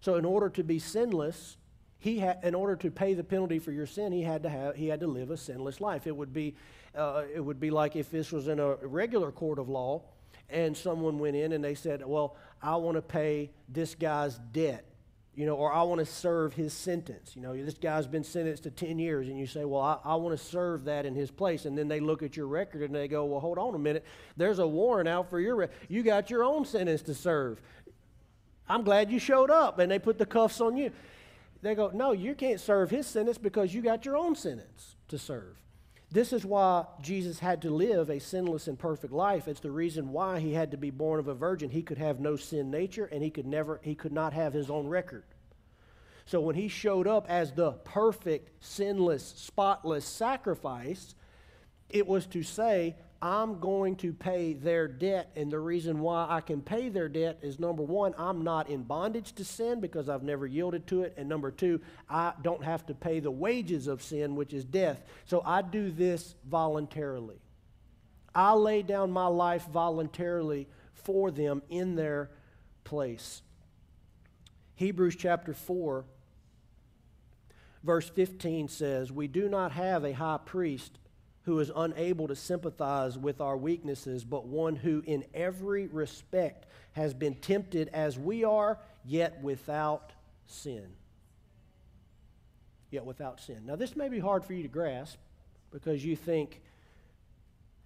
So 0.00 0.16
in 0.16 0.24
order 0.24 0.50
to 0.50 0.62
be 0.62 0.78
sinless, 0.78 1.56
he 1.98 2.18
had, 2.18 2.40
in 2.42 2.54
order 2.54 2.76
to 2.76 2.90
pay 2.90 3.14
the 3.14 3.24
penalty 3.24 3.58
for 3.58 3.72
your 3.72 3.86
sin, 3.86 4.12
he 4.12 4.22
had 4.22 4.42
to 4.42 4.50
have, 4.50 4.76
he 4.76 4.88
had 4.88 5.00
to 5.00 5.06
live 5.06 5.30
a 5.30 5.36
sinless 5.36 5.80
life. 5.80 6.06
It 6.06 6.14
would 6.14 6.34
be, 6.34 6.54
uh, 6.94 7.22
it 7.34 7.40
would 7.40 7.58
be 7.58 7.70
like 7.70 7.96
if 7.96 8.10
this 8.10 8.30
was 8.30 8.48
in 8.48 8.58
a 8.58 8.74
regular 8.74 9.32
court 9.32 9.58
of 9.58 9.70
law, 9.70 10.02
and 10.48 10.76
someone 10.76 11.18
went 11.18 11.36
in 11.36 11.52
and 11.52 11.62
they 11.62 11.74
said, 11.74 12.04
Well, 12.04 12.36
I 12.62 12.76
want 12.76 12.96
to 12.96 13.02
pay 13.02 13.50
this 13.68 13.94
guy's 13.94 14.38
debt, 14.52 14.84
you 15.34 15.46
know, 15.46 15.54
or 15.54 15.72
I 15.72 15.82
want 15.82 15.98
to 15.98 16.06
serve 16.06 16.54
his 16.54 16.72
sentence. 16.72 17.34
You 17.34 17.42
know, 17.42 17.56
this 17.56 17.74
guy's 17.74 18.06
been 18.06 18.24
sentenced 18.24 18.62
to 18.64 18.70
10 18.70 18.98
years, 18.98 19.28
and 19.28 19.38
you 19.38 19.46
say, 19.46 19.64
Well, 19.64 19.80
I, 19.82 19.98
I 20.04 20.14
want 20.16 20.38
to 20.38 20.44
serve 20.44 20.84
that 20.84 21.06
in 21.06 21.14
his 21.14 21.30
place. 21.30 21.64
And 21.64 21.76
then 21.76 21.88
they 21.88 22.00
look 22.00 22.22
at 22.22 22.36
your 22.36 22.46
record 22.46 22.82
and 22.82 22.94
they 22.94 23.08
go, 23.08 23.24
Well, 23.24 23.40
hold 23.40 23.58
on 23.58 23.74
a 23.74 23.78
minute. 23.78 24.04
There's 24.36 24.58
a 24.58 24.66
warrant 24.66 25.08
out 25.08 25.30
for 25.30 25.40
your, 25.40 25.56
re- 25.56 25.68
you 25.88 26.02
got 26.02 26.30
your 26.30 26.44
own 26.44 26.64
sentence 26.64 27.02
to 27.02 27.14
serve. 27.14 27.60
I'm 28.68 28.82
glad 28.82 29.10
you 29.10 29.18
showed 29.18 29.50
up, 29.50 29.78
and 29.78 29.90
they 29.90 29.98
put 29.98 30.18
the 30.18 30.26
cuffs 30.26 30.60
on 30.60 30.76
you. 30.76 30.90
They 31.62 31.74
go, 31.74 31.90
No, 31.92 32.12
you 32.12 32.34
can't 32.34 32.60
serve 32.60 32.90
his 32.90 33.06
sentence 33.06 33.38
because 33.38 33.74
you 33.74 33.82
got 33.82 34.04
your 34.04 34.16
own 34.16 34.36
sentence 34.36 34.96
to 35.08 35.18
serve. 35.18 35.56
This 36.14 36.32
is 36.32 36.46
why 36.46 36.86
Jesus 37.02 37.40
had 37.40 37.60
to 37.62 37.70
live 37.70 38.08
a 38.08 38.20
sinless 38.20 38.68
and 38.68 38.78
perfect 38.78 39.12
life. 39.12 39.48
It's 39.48 39.58
the 39.58 39.72
reason 39.72 40.12
why 40.12 40.38
he 40.38 40.52
had 40.52 40.70
to 40.70 40.76
be 40.76 40.90
born 40.90 41.18
of 41.18 41.26
a 41.26 41.34
virgin. 41.34 41.70
He 41.70 41.82
could 41.82 41.98
have 41.98 42.20
no 42.20 42.36
sin 42.36 42.70
nature 42.70 43.06
and 43.06 43.20
he 43.20 43.30
could 43.30 43.46
never 43.46 43.80
he 43.82 43.96
could 43.96 44.12
not 44.12 44.32
have 44.32 44.52
his 44.52 44.70
own 44.70 44.86
record. 44.86 45.24
So 46.24 46.40
when 46.40 46.54
he 46.54 46.68
showed 46.68 47.08
up 47.08 47.28
as 47.28 47.50
the 47.50 47.72
perfect, 47.72 48.64
sinless, 48.64 49.24
spotless 49.24 50.04
sacrifice, 50.04 51.16
it 51.90 52.06
was 52.06 52.26
to 52.26 52.44
say, 52.44 52.94
I'm 53.24 53.58
going 53.58 53.96
to 53.96 54.12
pay 54.12 54.52
their 54.52 54.86
debt. 54.86 55.30
And 55.34 55.50
the 55.50 55.58
reason 55.58 56.00
why 56.00 56.26
I 56.28 56.42
can 56.42 56.60
pay 56.60 56.90
their 56.90 57.08
debt 57.08 57.38
is 57.40 57.58
number 57.58 57.82
one, 57.82 58.14
I'm 58.18 58.44
not 58.44 58.68
in 58.68 58.82
bondage 58.82 59.32
to 59.36 59.46
sin 59.46 59.80
because 59.80 60.10
I've 60.10 60.22
never 60.22 60.46
yielded 60.46 60.86
to 60.88 61.04
it. 61.04 61.14
And 61.16 61.26
number 61.26 61.50
two, 61.50 61.80
I 62.06 62.34
don't 62.42 62.62
have 62.62 62.84
to 62.84 62.94
pay 62.94 63.20
the 63.20 63.30
wages 63.30 63.86
of 63.86 64.02
sin, 64.02 64.36
which 64.36 64.52
is 64.52 64.62
death. 64.62 65.00
So 65.24 65.40
I 65.42 65.62
do 65.62 65.90
this 65.90 66.34
voluntarily. 66.46 67.40
I 68.34 68.52
lay 68.52 68.82
down 68.82 69.10
my 69.10 69.28
life 69.28 69.66
voluntarily 69.68 70.68
for 70.92 71.30
them 71.30 71.62
in 71.70 71.96
their 71.96 72.30
place. 72.84 73.40
Hebrews 74.74 75.16
chapter 75.16 75.54
4, 75.54 76.04
verse 77.82 78.10
15 78.10 78.68
says, 78.68 79.10
We 79.10 79.28
do 79.28 79.48
not 79.48 79.72
have 79.72 80.04
a 80.04 80.12
high 80.12 80.40
priest 80.44 80.98
who 81.44 81.58
is 81.60 81.70
unable 81.76 82.26
to 82.28 82.36
sympathize 82.36 83.18
with 83.18 83.40
our 83.40 83.56
weaknesses, 83.56 84.24
but 84.24 84.46
one 84.46 84.76
who 84.76 85.02
in 85.06 85.24
every 85.34 85.86
respect 85.86 86.66
has 86.92 87.12
been 87.12 87.34
tempted 87.34 87.88
as 87.92 88.18
we 88.18 88.44
are, 88.44 88.78
yet 89.04 89.42
without 89.42 90.12
sin. 90.46 90.86
Yet 92.90 93.04
without 93.04 93.40
sin. 93.40 93.66
Now, 93.66 93.76
this 93.76 93.94
may 93.94 94.08
be 94.08 94.18
hard 94.18 94.44
for 94.44 94.54
you 94.54 94.62
to 94.62 94.68
grasp 94.68 95.18
because 95.70 96.04
you 96.04 96.16
think, 96.16 96.62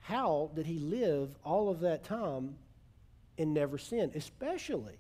how 0.01 0.51
did 0.55 0.67
he 0.67 0.79
live 0.79 1.35
all 1.45 1.69
of 1.69 1.81
that 1.81 2.05
time 2.05 2.55
and 3.39 3.53
never 3.53 3.77
sin? 3.77 4.13
Especially 4.15 4.99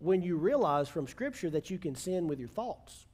when 0.00 0.20
you 0.20 0.36
realize 0.36 0.88
from 0.88 1.06
Scripture 1.06 1.50
that 1.50 1.70
you 1.70 1.78
can 1.78 1.94
sin 1.94 2.26
with 2.26 2.40
your 2.40 2.48
thoughts 2.48 3.06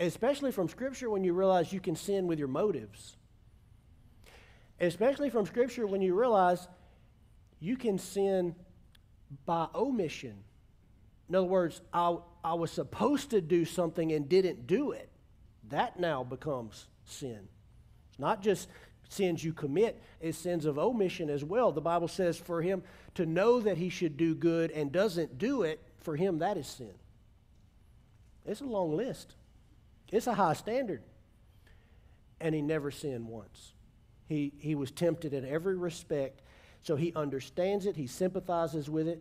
especially 0.00 0.50
from 0.50 0.68
Scripture 0.68 1.10
when 1.10 1.22
you 1.22 1.34
realize 1.34 1.72
you 1.72 1.80
can 1.80 1.94
sin 1.94 2.26
with 2.26 2.38
your 2.38 2.48
motives. 2.48 3.16
Especially 4.80 5.28
from 5.28 5.44
Scripture 5.44 5.86
when 5.86 6.00
you 6.00 6.18
realize 6.18 6.66
you 7.60 7.76
can 7.76 7.98
sin 7.98 8.54
by 9.44 9.66
omission. 9.74 10.34
In 11.28 11.34
other 11.34 11.46
words, 11.46 11.82
I, 11.92 12.16
I 12.42 12.54
was 12.54 12.70
supposed 12.70 13.30
to 13.30 13.42
do 13.42 13.66
something 13.66 14.10
and 14.12 14.28
didn't 14.28 14.66
do 14.66 14.92
it. 14.92 15.10
That 15.68 16.00
now 16.00 16.24
becomes 16.24 16.86
sin. 17.04 17.46
It's 18.08 18.18
not 18.18 18.42
just 18.42 18.68
sins 19.10 19.44
you 19.44 19.52
commit, 19.52 20.00
it's 20.20 20.38
sins 20.38 20.64
of 20.64 20.78
omission 20.78 21.28
as 21.28 21.44
well. 21.44 21.72
The 21.72 21.80
Bible 21.80 22.08
says 22.08 22.38
for 22.38 22.62
him 22.62 22.82
to 23.14 23.26
know 23.26 23.60
that 23.60 23.76
he 23.76 23.90
should 23.90 24.16
do 24.16 24.34
good 24.34 24.70
and 24.70 24.90
doesn't 24.90 25.36
do 25.36 25.62
it, 25.62 25.80
for 26.00 26.16
him 26.16 26.38
that 26.38 26.56
is 26.56 26.66
sin. 26.66 26.94
It's 28.46 28.62
a 28.62 28.64
long 28.64 28.96
list. 28.96 29.34
It's 30.10 30.26
a 30.26 30.34
high 30.34 30.54
standard. 30.54 31.02
And 32.40 32.54
he 32.54 32.62
never 32.62 32.90
sinned 32.90 33.28
once. 33.28 33.72
He, 34.28 34.52
he 34.58 34.74
was 34.74 34.90
tempted 34.90 35.34
in 35.34 35.44
every 35.44 35.76
respect, 35.76 36.42
so 36.82 36.96
he 36.96 37.12
understands 37.14 37.86
it, 37.86 37.96
he 37.96 38.06
sympathizes 38.06 38.88
with 38.88 39.08
it, 39.08 39.20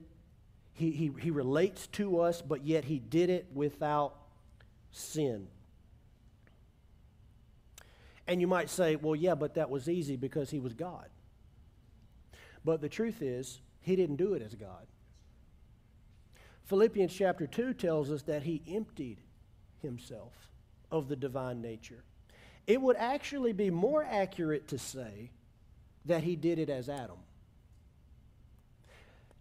he, 0.73 0.91
he, 0.91 1.11
he 1.19 1.31
relates 1.31 1.87
to 1.87 2.21
us, 2.21 2.41
but 2.41 2.63
yet 2.63 2.85
he 2.85 2.99
did 2.99 3.29
it 3.29 3.47
without 3.53 4.15
sin. 4.91 5.47
And 8.27 8.39
you 8.39 8.47
might 8.47 8.69
say, 8.69 8.95
well, 8.95 9.15
yeah, 9.15 9.35
but 9.35 9.55
that 9.55 9.69
was 9.69 9.89
easy 9.89 10.15
because 10.15 10.51
he 10.51 10.59
was 10.59 10.73
God. 10.73 11.09
But 12.63 12.79
the 12.79 12.89
truth 12.89 13.21
is, 13.21 13.59
he 13.81 13.95
didn't 13.95 14.17
do 14.17 14.35
it 14.35 14.41
as 14.43 14.53
God. 14.53 14.85
Philippians 16.65 17.11
chapter 17.11 17.47
2 17.47 17.73
tells 17.73 18.11
us 18.11 18.21
that 18.23 18.43
he 18.43 18.61
emptied 18.67 19.17
himself 19.81 20.48
of 20.91 21.07
the 21.07 21.15
divine 21.15 21.61
nature. 21.61 22.03
It 22.67 22.81
would 22.81 22.97
actually 22.97 23.53
be 23.53 23.69
more 23.69 24.03
accurate 24.03 24.67
to 24.69 24.77
say 24.77 25.31
that 26.05 26.23
he 26.23 26.35
did 26.35 26.59
it 26.59 26.69
as 26.69 26.89
Adam. 26.89 27.17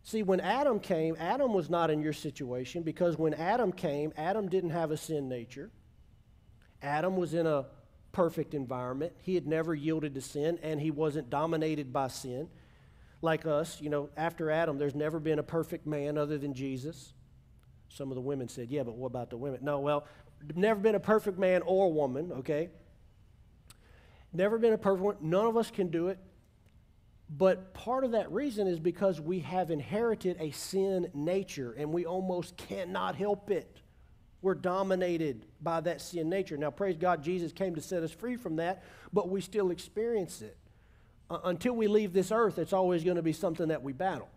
See, 0.02 0.22
when 0.22 0.40
Adam 0.40 0.80
came, 0.80 1.16
Adam 1.18 1.52
was 1.52 1.68
not 1.68 1.90
in 1.90 2.00
your 2.00 2.14
situation 2.14 2.82
because 2.82 3.18
when 3.18 3.34
Adam 3.34 3.72
came, 3.72 4.12
Adam 4.16 4.48
didn't 4.48 4.70
have 4.70 4.90
a 4.90 4.96
sin 4.96 5.28
nature. 5.28 5.70
Adam 6.80 7.16
was 7.16 7.34
in 7.34 7.46
a 7.46 7.66
perfect 8.12 8.54
environment. 8.54 9.12
He 9.20 9.34
had 9.34 9.46
never 9.46 9.74
yielded 9.74 10.14
to 10.14 10.22
sin 10.22 10.58
and 10.62 10.80
he 10.80 10.90
wasn't 10.90 11.28
dominated 11.28 11.92
by 11.92 12.08
sin 12.08 12.48
like 13.20 13.44
us. 13.46 13.80
You 13.80 13.90
know, 13.90 14.08
after 14.16 14.50
Adam, 14.50 14.78
there's 14.78 14.94
never 14.94 15.20
been 15.20 15.38
a 15.38 15.42
perfect 15.42 15.86
man 15.86 16.16
other 16.16 16.38
than 16.38 16.54
Jesus. 16.54 17.12
Some 17.90 18.10
of 18.10 18.14
the 18.14 18.20
women 18.20 18.48
said, 18.48 18.70
Yeah, 18.70 18.84
but 18.84 18.94
what 18.94 19.08
about 19.08 19.30
the 19.30 19.36
women? 19.36 19.60
No, 19.62 19.80
well, 19.80 20.06
never 20.54 20.80
been 20.80 20.94
a 20.94 21.00
perfect 21.00 21.38
man 21.38 21.62
or 21.62 21.92
woman, 21.92 22.32
okay? 22.38 22.70
Never 24.32 24.58
been 24.58 24.72
a 24.72 24.78
perfect 24.78 25.02
one. 25.02 25.16
None 25.20 25.46
of 25.46 25.56
us 25.56 25.70
can 25.70 25.88
do 25.88 26.08
it. 26.08 26.18
But 27.30 27.74
part 27.74 28.04
of 28.04 28.12
that 28.12 28.30
reason 28.32 28.66
is 28.66 28.80
because 28.80 29.20
we 29.20 29.40
have 29.40 29.70
inherited 29.70 30.36
a 30.40 30.50
sin 30.50 31.10
nature 31.12 31.74
and 31.76 31.92
we 31.92 32.06
almost 32.06 32.56
cannot 32.56 33.16
help 33.16 33.50
it. 33.50 33.80
We're 34.40 34.54
dominated 34.54 35.44
by 35.60 35.80
that 35.80 36.00
sin 36.00 36.30
nature. 36.30 36.56
Now, 36.56 36.70
praise 36.70 36.96
God, 36.96 37.22
Jesus 37.22 37.52
came 37.52 37.74
to 37.74 37.80
set 37.80 38.02
us 38.02 38.12
free 38.12 38.36
from 38.36 38.56
that, 38.56 38.82
but 39.12 39.28
we 39.28 39.40
still 39.40 39.70
experience 39.70 40.40
it. 40.42 40.56
Uh, 41.28 41.40
until 41.44 41.74
we 41.74 41.88
leave 41.88 42.12
this 42.12 42.30
earth, 42.30 42.58
it's 42.58 42.72
always 42.72 43.04
going 43.04 43.16
to 43.16 43.22
be 43.22 43.32
something 43.32 43.68
that 43.68 43.82
we 43.82 43.92
battle. 43.92 44.28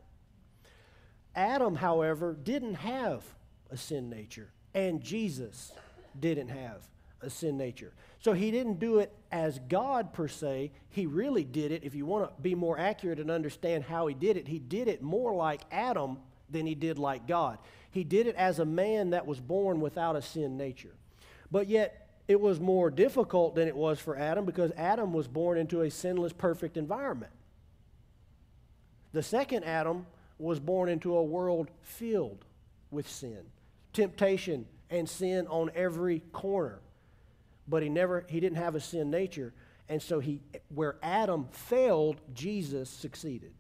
Adam, 1.36 1.76
however, 1.76 2.36
didn't 2.44 2.76
have 2.76 3.24
a 3.70 3.78
sin 3.78 4.10
nature, 4.10 4.52
and 4.74 5.02
Jesus 5.02 5.72
didn't 6.20 6.50
have 6.50 6.84
a 7.22 7.30
sin 7.30 7.58
nature. 7.58 7.94
So 8.20 8.34
he 8.34 8.52
didn't 8.52 8.80
do 8.80 9.00
it 9.00 9.12
as 9.32 9.60
God 9.70 10.14
per 10.14 10.28
se. 10.28 10.72
He 10.90 11.06
really 11.06 11.44
did 11.44 11.72
it, 11.72 11.84
if 11.84 11.96
you 11.96 12.06
want 12.06 12.26
to 12.26 12.42
be 12.42 12.56
more 12.56 12.78
accurate 12.78 13.20
and 13.20 13.32
understand 13.32 13.84
how 13.84 14.08
he 14.08 14.14
did 14.14 14.38
it, 14.38 14.48
he 14.48 14.60
did 14.60 14.88
it 14.88 15.02
more 15.02 15.34
like 15.34 15.62
Adam 15.72 16.18
than 16.50 16.66
he 16.66 16.76
did 16.76 17.00
like 17.00 17.28
God. 17.28 17.58
He 17.92 18.04
did 18.04 18.28
it 18.28 18.36
as 18.36 18.60
a 18.60 18.66
man 18.66 19.12
that 19.12 19.26
was 19.26 19.40
born 19.40 19.80
without 19.80 20.16
a 20.16 20.22
sin 20.22 20.58
nature. 20.58 20.96
But 21.52 21.68
yet, 21.68 22.10
it 22.28 22.40
was 22.40 22.60
more 22.60 22.90
difficult 22.90 23.56
than 23.56 23.68
it 23.68 23.76
was 23.76 24.00
for 24.00 24.18
Adam 24.18 24.46
because 24.46 24.72
Adam 24.78 25.12
was 25.12 25.28
born 25.28 25.58
into 25.58 25.82
a 25.82 25.92
sinless, 25.92 26.32
perfect 26.32 26.78
environment. 26.78 27.32
The 29.12 29.24
second 29.24 29.66
Adam 29.66 30.06
was 30.40 30.60
born 30.60 30.88
into 30.88 31.16
a 31.16 31.24
world 31.24 31.70
filled 31.82 32.46
with 32.90 33.10
sin, 33.10 33.44
temptation, 33.92 34.66
and 34.92 35.10
sin 35.10 35.48
on 35.48 35.72
every 35.74 36.20
corner. 36.34 36.80
But 37.68 37.82
he 37.82 37.90
never 37.90 38.26
he 38.28 38.40
didn't 38.40 38.58
have 38.58 38.76
a 38.76 38.80
sin 38.80 39.10
nature, 39.10 39.54
and 39.90 40.02
so 40.02 40.20
he 40.20 40.42
where 40.70 40.98
Adam 41.02 41.48
failed, 41.52 42.20
Jesus 42.34 42.90
succeeded. 42.90 43.54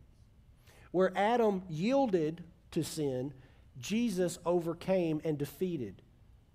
Where 0.91 1.13
Adam 1.15 1.63
yielded 1.69 2.43
to 2.71 2.83
sin, 2.83 3.33
Jesus 3.79 4.37
overcame 4.45 5.21
and 5.23 5.37
defeated 5.37 6.01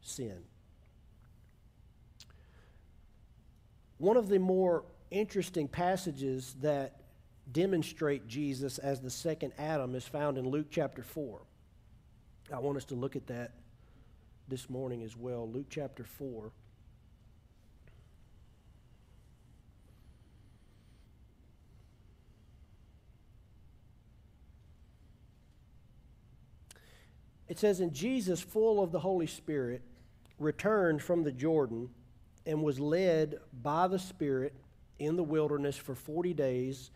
sin. 0.02 0.44
One 3.98 4.18
of 4.18 4.28
the 4.28 4.38
more 4.38 4.84
interesting 5.10 5.68
passages 5.68 6.54
that 6.60 7.00
demonstrate 7.50 8.26
Jesus 8.26 8.76
as 8.78 9.00
the 9.00 9.10
second 9.10 9.52
Adam 9.58 9.94
is 9.94 10.04
found 10.04 10.36
in 10.36 10.48
Luke 10.48 10.66
chapter 10.70 11.02
4. 11.02 11.40
I 12.52 12.58
want 12.58 12.76
us 12.76 12.84
to 12.86 12.94
look 12.94 13.16
at 13.16 13.26
that 13.28 13.52
this 14.48 14.70
morning 14.70 15.02
as 15.02 15.16
well. 15.16 15.48
Luke 15.48 15.66
chapter 15.68 16.04
4. 16.04 16.52
It 27.48 27.59
says, 27.59 27.80
And 27.80 27.92
Jesus, 27.92 28.40
full 28.40 28.82
of 28.82 28.92
the 28.92 29.00
Holy 29.00 29.26
Spirit, 29.26 29.82
returned 30.38 31.02
from 31.02 31.22
the 31.22 31.32
Jordan 31.32 31.88
and 32.44 32.62
was 32.62 32.78
led 32.78 33.38
by 33.62 33.88
the 33.88 33.98
Spirit 33.98 34.54
in 34.98 35.16
the 35.16 35.22
wilderness 35.22 35.76
for 35.76 35.94
40 35.94 36.35
days, 36.35 36.90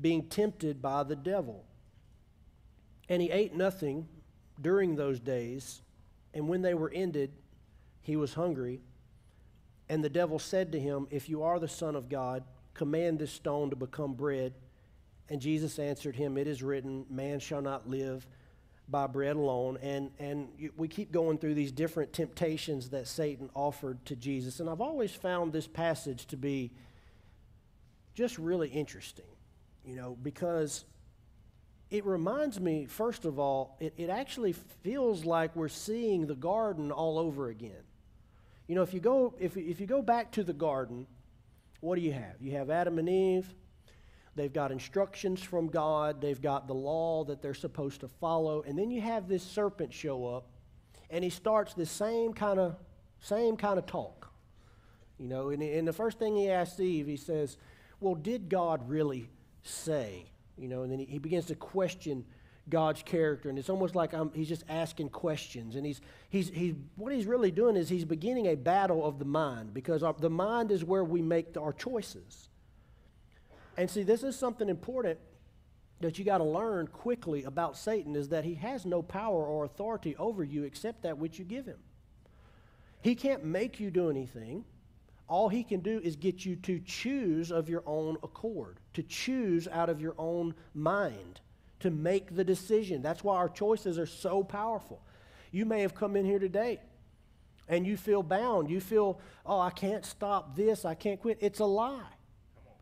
being 0.00 0.22
tempted 0.28 0.80
by 0.80 1.02
the 1.02 1.16
devil. 1.16 1.64
And 3.08 3.20
he 3.20 3.30
ate 3.30 3.54
nothing 3.54 4.08
during 4.60 4.96
those 4.96 5.20
days, 5.20 5.82
and 6.34 6.48
when 6.48 6.62
they 6.62 6.74
were 6.74 6.90
ended, 6.94 7.32
he 8.00 8.16
was 8.16 8.34
hungry. 8.34 8.80
And 9.88 10.04
the 10.04 10.08
devil 10.08 10.38
said 10.38 10.72
to 10.72 10.80
him, 10.80 11.06
If 11.10 11.28
you 11.28 11.42
are 11.42 11.58
the 11.58 11.68
Son 11.68 11.96
of 11.96 12.08
God, 12.08 12.44
command 12.74 13.18
this 13.18 13.32
stone 13.32 13.70
to 13.70 13.76
become 13.76 14.14
bread. 14.14 14.54
And 15.28 15.40
Jesus 15.40 15.78
answered 15.78 16.16
him, 16.16 16.36
It 16.36 16.46
is 16.46 16.62
written, 16.62 17.06
Man 17.10 17.40
shall 17.40 17.62
not 17.62 17.88
live 17.88 18.26
by 18.88 19.06
bread 19.06 19.36
alone. 19.36 19.78
And, 19.82 20.10
and 20.18 20.48
we 20.76 20.88
keep 20.88 21.12
going 21.12 21.38
through 21.38 21.54
these 21.54 21.72
different 21.72 22.12
temptations 22.12 22.90
that 22.90 23.06
Satan 23.08 23.50
offered 23.54 24.04
to 24.06 24.16
Jesus. 24.16 24.60
And 24.60 24.68
I've 24.68 24.80
always 24.80 25.12
found 25.12 25.52
this 25.52 25.66
passage 25.66 26.26
to 26.26 26.36
be 26.36 26.72
just 28.14 28.38
really 28.38 28.68
interesting, 28.68 29.24
you 29.84 29.96
know, 29.96 30.16
because 30.22 30.84
it 31.90 32.06
reminds 32.06 32.60
me, 32.60 32.86
first 32.86 33.24
of 33.24 33.38
all, 33.38 33.76
it, 33.80 33.94
it 33.96 34.10
actually 34.10 34.52
feels 34.52 35.24
like 35.24 35.54
we're 35.56 35.68
seeing 35.68 36.26
the 36.26 36.34
garden 36.34 36.92
all 36.92 37.18
over 37.18 37.48
again. 37.48 37.82
You 38.66 38.76
know, 38.76 38.82
if 38.82 38.94
you 38.94 39.00
go, 39.00 39.34
if, 39.40 39.56
if 39.56 39.80
you 39.80 39.86
go 39.86 40.00
back 40.00 40.30
to 40.32 40.44
the 40.44 40.52
garden, 40.52 41.06
what 41.80 41.96
do 41.96 42.02
you 42.02 42.12
have? 42.12 42.34
You 42.40 42.52
have 42.52 42.70
Adam 42.70 42.98
and 42.98 43.08
Eve, 43.08 43.52
They've 44.36 44.52
got 44.52 44.70
instructions 44.70 45.42
from 45.42 45.68
God. 45.68 46.20
They've 46.20 46.40
got 46.40 46.66
the 46.66 46.74
law 46.74 47.24
that 47.24 47.42
they're 47.42 47.54
supposed 47.54 48.00
to 48.00 48.08
follow. 48.08 48.62
And 48.62 48.78
then 48.78 48.90
you 48.90 49.00
have 49.00 49.28
this 49.28 49.42
serpent 49.42 49.92
show 49.92 50.26
up, 50.26 50.46
and 51.10 51.24
he 51.24 51.30
starts 51.30 51.74
the 51.74 51.86
same 51.86 52.32
kind 52.32 52.58
of 52.58 52.76
same 53.20 53.56
kind 53.56 53.78
of 53.78 53.84
talk. 53.86 54.32
You 55.18 55.28
know, 55.28 55.50
and, 55.50 55.62
and 55.62 55.86
the 55.86 55.92
first 55.92 56.18
thing 56.18 56.36
he 56.36 56.48
asks 56.48 56.80
Eve, 56.80 57.06
he 57.06 57.16
says, 57.16 57.58
Well, 58.00 58.14
did 58.14 58.48
God 58.48 58.88
really 58.88 59.28
say? 59.62 60.30
You 60.60 60.68
know, 60.68 60.82
and 60.82 60.92
then 60.92 60.98
he, 60.98 61.06
he 61.06 61.18
begins 61.18 61.46
to 61.46 61.54
question 61.54 62.24
God's 62.68 63.02
character, 63.02 63.48
and 63.48 63.58
it's 63.58 63.70
almost 63.70 63.94
like 63.94 64.12
I'm, 64.12 64.30
he's 64.32 64.48
just 64.48 64.64
asking 64.68 65.08
questions. 65.08 65.74
And 65.74 65.84
he's, 65.84 66.00
he's, 66.28 66.50
he's, 66.50 66.74
what 66.96 67.12
he's 67.12 67.26
really 67.26 67.50
doing 67.50 67.76
is 67.76 67.88
he's 67.88 68.04
beginning 68.04 68.46
a 68.46 68.54
battle 68.54 69.04
of 69.04 69.18
the 69.18 69.24
mind 69.24 69.74
because 69.74 70.02
our, 70.02 70.12
the 70.12 70.30
mind 70.30 70.70
is 70.70 70.84
where 70.84 71.02
we 71.02 71.22
make 71.22 71.56
our 71.56 71.72
choices. 71.72 72.48
And 73.76 73.90
see, 73.90 74.02
this 74.02 74.22
is 74.22 74.36
something 74.36 74.68
important 74.68 75.18
that 76.00 76.18
you 76.18 76.24
got 76.24 76.38
to 76.38 76.44
learn 76.44 76.86
quickly 76.86 77.44
about 77.44 77.76
Satan 77.76 78.16
is 78.16 78.28
that 78.28 78.44
he 78.44 78.54
has 78.54 78.86
no 78.86 79.02
power 79.02 79.44
or 79.44 79.64
authority 79.64 80.16
over 80.16 80.44
you 80.44 80.64
except 80.64 81.02
that 81.02 81.18
which 81.18 81.38
you 81.38 81.44
give 81.44 81.66
him. 81.66 81.78
He 83.02 83.14
can't 83.14 83.44
make 83.44 83.80
you 83.80 83.90
do 83.90 84.10
anything. 84.10 84.64
All 85.30 85.48
he 85.48 85.62
can 85.62 85.78
do 85.78 86.00
is 86.02 86.16
get 86.16 86.44
you 86.44 86.56
to 86.56 86.80
choose 86.80 87.52
of 87.52 87.68
your 87.68 87.84
own 87.86 88.16
accord, 88.24 88.80
to 88.94 89.02
choose 89.04 89.68
out 89.68 89.88
of 89.88 90.00
your 90.00 90.16
own 90.18 90.56
mind, 90.74 91.40
to 91.78 91.90
make 91.92 92.34
the 92.34 92.42
decision. 92.42 93.00
That's 93.00 93.22
why 93.22 93.36
our 93.36 93.48
choices 93.48 93.96
are 93.96 94.06
so 94.06 94.42
powerful. 94.42 95.00
You 95.52 95.66
may 95.66 95.82
have 95.82 95.94
come 95.94 96.16
in 96.16 96.24
here 96.24 96.40
today 96.40 96.80
and 97.68 97.86
you 97.86 97.96
feel 97.96 98.24
bound. 98.24 98.68
You 98.68 98.80
feel, 98.80 99.20
oh, 99.46 99.60
I 99.60 99.70
can't 99.70 100.04
stop 100.04 100.56
this, 100.56 100.84
I 100.84 100.94
can't 100.94 101.20
quit. 101.20 101.38
It's 101.40 101.60
a 101.60 101.64
lie. 101.64 102.02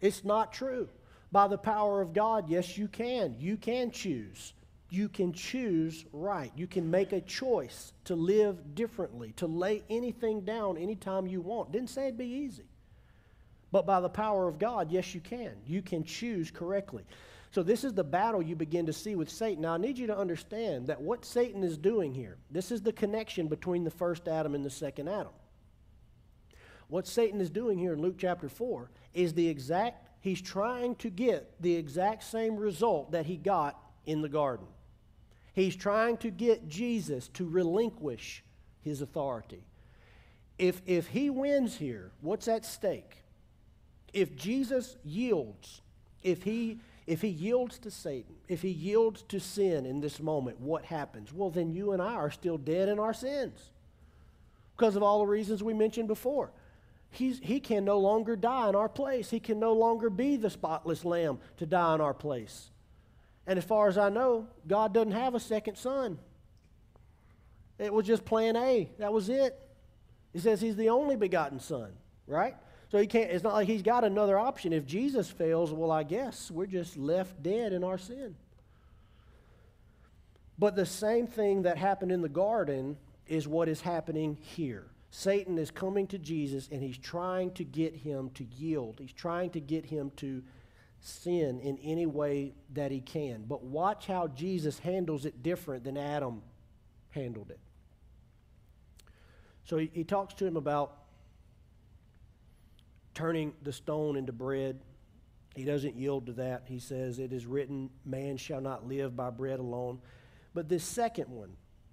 It's 0.00 0.24
not 0.24 0.50
true. 0.50 0.88
By 1.30 1.48
the 1.48 1.58
power 1.58 2.00
of 2.00 2.14
God, 2.14 2.48
yes, 2.48 2.78
you 2.78 2.88
can. 2.88 3.36
You 3.38 3.58
can 3.58 3.90
choose. 3.90 4.54
You 4.90 5.08
can 5.08 5.32
choose 5.32 6.06
right. 6.12 6.50
You 6.56 6.66
can 6.66 6.90
make 6.90 7.12
a 7.12 7.20
choice 7.20 7.92
to 8.04 8.14
live 8.14 8.74
differently, 8.74 9.32
to 9.36 9.46
lay 9.46 9.82
anything 9.90 10.42
down 10.42 10.78
anytime 10.78 11.26
you 11.26 11.40
want. 11.42 11.72
Didn't 11.72 11.90
say 11.90 12.04
it'd 12.04 12.16
be 12.16 12.24
easy. 12.24 12.64
But 13.70 13.86
by 13.86 14.00
the 14.00 14.08
power 14.08 14.48
of 14.48 14.58
God, 14.58 14.90
yes, 14.90 15.14
you 15.14 15.20
can. 15.20 15.52
You 15.66 15.82
can 15.82 16.04
choose 16.04 16.50
correctly. 16.50 17.04
So, 17.50 17.62
this 17.62 17.84
is 17.84 17.94
the 17.94 18.04
battle 18.04 18.42
you 18.42 18.56
begin 18.56 18.86
to 18.86 18.92
see 18.92 19.14
with 19.14 19.30
Satan. 19.30 19.62
Now, 19.62 19.74
I 19.74 19.78
need 19.78 19.98
you 19.98 20.06
to 20.06 20.16
understand 20.16 20.86
that 20.88 21.00
what 21.00 21.24
Satan 21.24 21.62
is 21.62 21.78
doing 21.78 22.12
here, 22.12 22.36
this 22.50 22.70
is 22.70 22.82
the 22.82 22.92
connection 22.92 23.46
between 23.46 23.84
the 23.84 23.90
first 23.90 24.28
Adam 24.28 24.54
and 24.54 24.64
the 24.64 24.70
second 24.70 25.08
Adam. 25.08 25.32
What 26.88 27.06
Satan 27.06 27.40
is 27.40 27.50
doing 27.50 27.78
here 27.78 27.92
in 27.94 28.00
Luke 28.00 28.16
chapter 28.18 28.48
4 28.48 28.90
is 29.14 29.34
the 29.34 29.48
exact, 29.48 30.08
he's 30.20 30.40
trying 30.40 30.94
to 30.96 31.10
get 31.10 31.60
the 31.60 31.74
exact 31.74 32.22
same 32.24 32.56
result 32.56 33.12
that 33.12 33.26
he 33.26 33.36
got 33.36 33.78
in 34.06 34.22
the 34.22 34.28
garden. 34.28 34.66
He's 35.58 35.74
trying 35.74 36.18
to 36.18 36.30
get 36.30 36.68
Jesus 36.68 37.26
to 37.34 37.44
relinquish 37.44 38.44
his 38.80 39.02
authority. 39.02 39.64
If, 40.56 40.82
if 40.86 41.08
he 41.08 41.30
wins 41.30 41.74
here, 41.74 42.12
what's 42.20 42.46
at 42.46 42.64
stake? 42.64 43.24
If 44.12 44.36
Jesus 44.36 44.96
yields, 45.04 45.82
if 46.22 46.44
he, 46.44 46.78
if 47.08 47.22
he 47.22 47.28
yields 47.28 47.76
to 47.80 47.90
Satan, 47.90 48.36
if 48.46 48.62
he 48.62 48.68
yields 48.68 49.22
to 49.22 49.40
sin 49.40 49.84
in 49.84 50.00
this 50.00 50.20
moment, 50.20 50.60
what 50.60 50.84
happens? 50.84 51.32
Well, 51.32 51.50
then 51.50 51.72
you 51.72 51.90
and 51.90 52.00
I 52.00 52.14
are 52.14 52.30
still 52.30 52.56
dead 52.56 52.88
in 52.88 53.00
our 53.00 53.12
sins 53.12 53.72
because 54.76 54.94
of 54.94 55.02
all 55.02 55.18
the 55.18 55.26
reasons 55.26 55.60
we 55.60 55.74
mentioned 55.74 56.06
before. 56.06 56.52
He's, 57.10 57.40
he 57.40 57.58
can 57.58 57.84
no 57.84 57.98
longer 57.98 58.36
die 58.36 58.68
in 58.68 58.76
our 58.76 58.88
place. 58.88 59.28
He 59.28 59.40
can 59.40 59.58
no 59.58 59.72
longer 59.72 60.08
be 60.08 60.36
the 60.36 60.50
spotless 60.50 61.04
lamb 61.04 61.40
to 61.56 61.66
die 61.66 61.96
in 61.96 62.00
our 62.00 62.14
place. 62.14 62.70
And 63.48 63.58
as 63.58 63.64
far 63.64 63.88
as 63.88 63.96
I 63.96 64.10
know, 64.10 64.46
God 64.66 64.92
doesn't 64.92 65.12
have 65.12 65.34
a 65.34 65.40
second 65.40 65.76
son. 65.76 66.18
It 67.78 67.92
was 67.92 68.06
just 68.06 68.26
plan 68.26 68.56
A. 68.56 68.90
That 68.98 69.10
was 69.12 69.30
it. 69.30 69.58
He 70.34 70.38
says 70.38 70.60
he's 70.60 70.76
the 70.76 70.90
only 70.90 71.16
begotten 71.16 71.58
son, 71.58 71.90
right? 72.26 72.54
So 72.90 72.98
he 72.98 73.06
can't, 73.06 73.30
it's 73.30 73.42
not 73.42 73.54
like 73.54 73.66
he's 73.66 73.82
got 73.82 74.04
another 74.04 74.38
option. 74.38 74.74
If 74.74 74.84
Jesus 74.84 75.30
fails, 75.30 75.72
well, 75.72 75.90
I 75.90 76.02
guess 76.02 76.50
we're 76.50 76.66
just 76.66 76.98
left 76.98 77.42
dead 77.42 77.72
in 77.72 77.82
our 77.82 77.96
sin. 77.96 78.34
But 80.58 80.76
the 80.76 80.86
same 80.86 81.26
thing 81.26 81.62
that 81.62 81.78
happened 81.78 82.12
in 82.12 82.20
the 82.20 82.28
garden 82.28 82.98
is 83.26 83.48
what 83.48 83.68
is 83.68 83.80
happening 83.80 84.36
here. 84.42 84.84
Satan 85.10 85.56
is 85.56 85.70
coming 85.70 86.06
to 86.08 86.18
Jesus 86.18 86.68
and 86.70 86.82
he's 86.82 86.98
trying 86.98 87.52
to 87.52 87.64
get 87.64 87.96
him 87.96 88.28
to 88.34 88.44
yield. 88.44 88.96
He's 89.00 89.12
trying 89.12 89.50
to 89.50 89.60
get 89.60 89.86
him 89.86 90.12
to 90.16 90.42
sin 91.00 91.60
in 91.60 91.78
any 91.78 92.06
way 92.06 92.54
that 92.74 92.90
he 92.90 93.00
can. 93.00 93.44
But 93.46 93.62
watch 93.62 94.06
how 94.06 94.28
Jesus 94.28 94.78
handles 94.78 95.24
it 95.24 95.42
different 95.42 95.84
than 95.84 95.96
Adam 95.96 96.42
handled 97.10 97.50
it. 97.50 97.60
So 99.64 99.78
he, 99.78 99.90
he 99.92 100.04
talks 100.04 100.34
to 100.34 100.46
him 100.46 100.56
about 100.56 100.96
turning 103.14 103.52
the 103.62 103.72
stone 103.72 104.16
into 104.16 104.32
bread. 104.32 104.80
He 105.54 105.64
doesn't 105.64 105.96
yield 105.96 106.26
to 106.26 106.32
that. 106.34 106.62
He 106.66 106.78
says, 106.78 107.18
It 107.18 107.32
is 107.32 107.46
written, 107.46 107.90
man 108.04 108.36
shall 108.36 108.60
not 108.60 108.86
live 108.86 109.16
by 109.16 109.30
bread 109.30 109.58
alone. 109.58 109.98
But 110.54 110.68
this 110.68 110.84
second 110.84 111.28
one, 111.28 111.50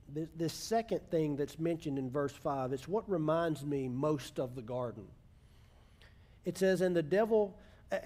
this, 0.08 0.30
this 0.36 0.54
second 0.54 1.02
thing 1.10 1.36
that's 1.36 1.60
mentioned 1.60 1.98
in 1.98 2.10
verse 2.10 2.32
5, 2.32 2.74
it's 2.74 2.88
what 2.88 3.10
reminds 3.10 3.65
me 3.65 3.88
most 3.88 4.39
of 4.39 4.56
the 4.56 4.62
garden. 4.62 5.06
It 6.46 6.58
says, 6.58 6.82
And 6.82 6.96
the 6.96 7.04
devil, 7.04 7.58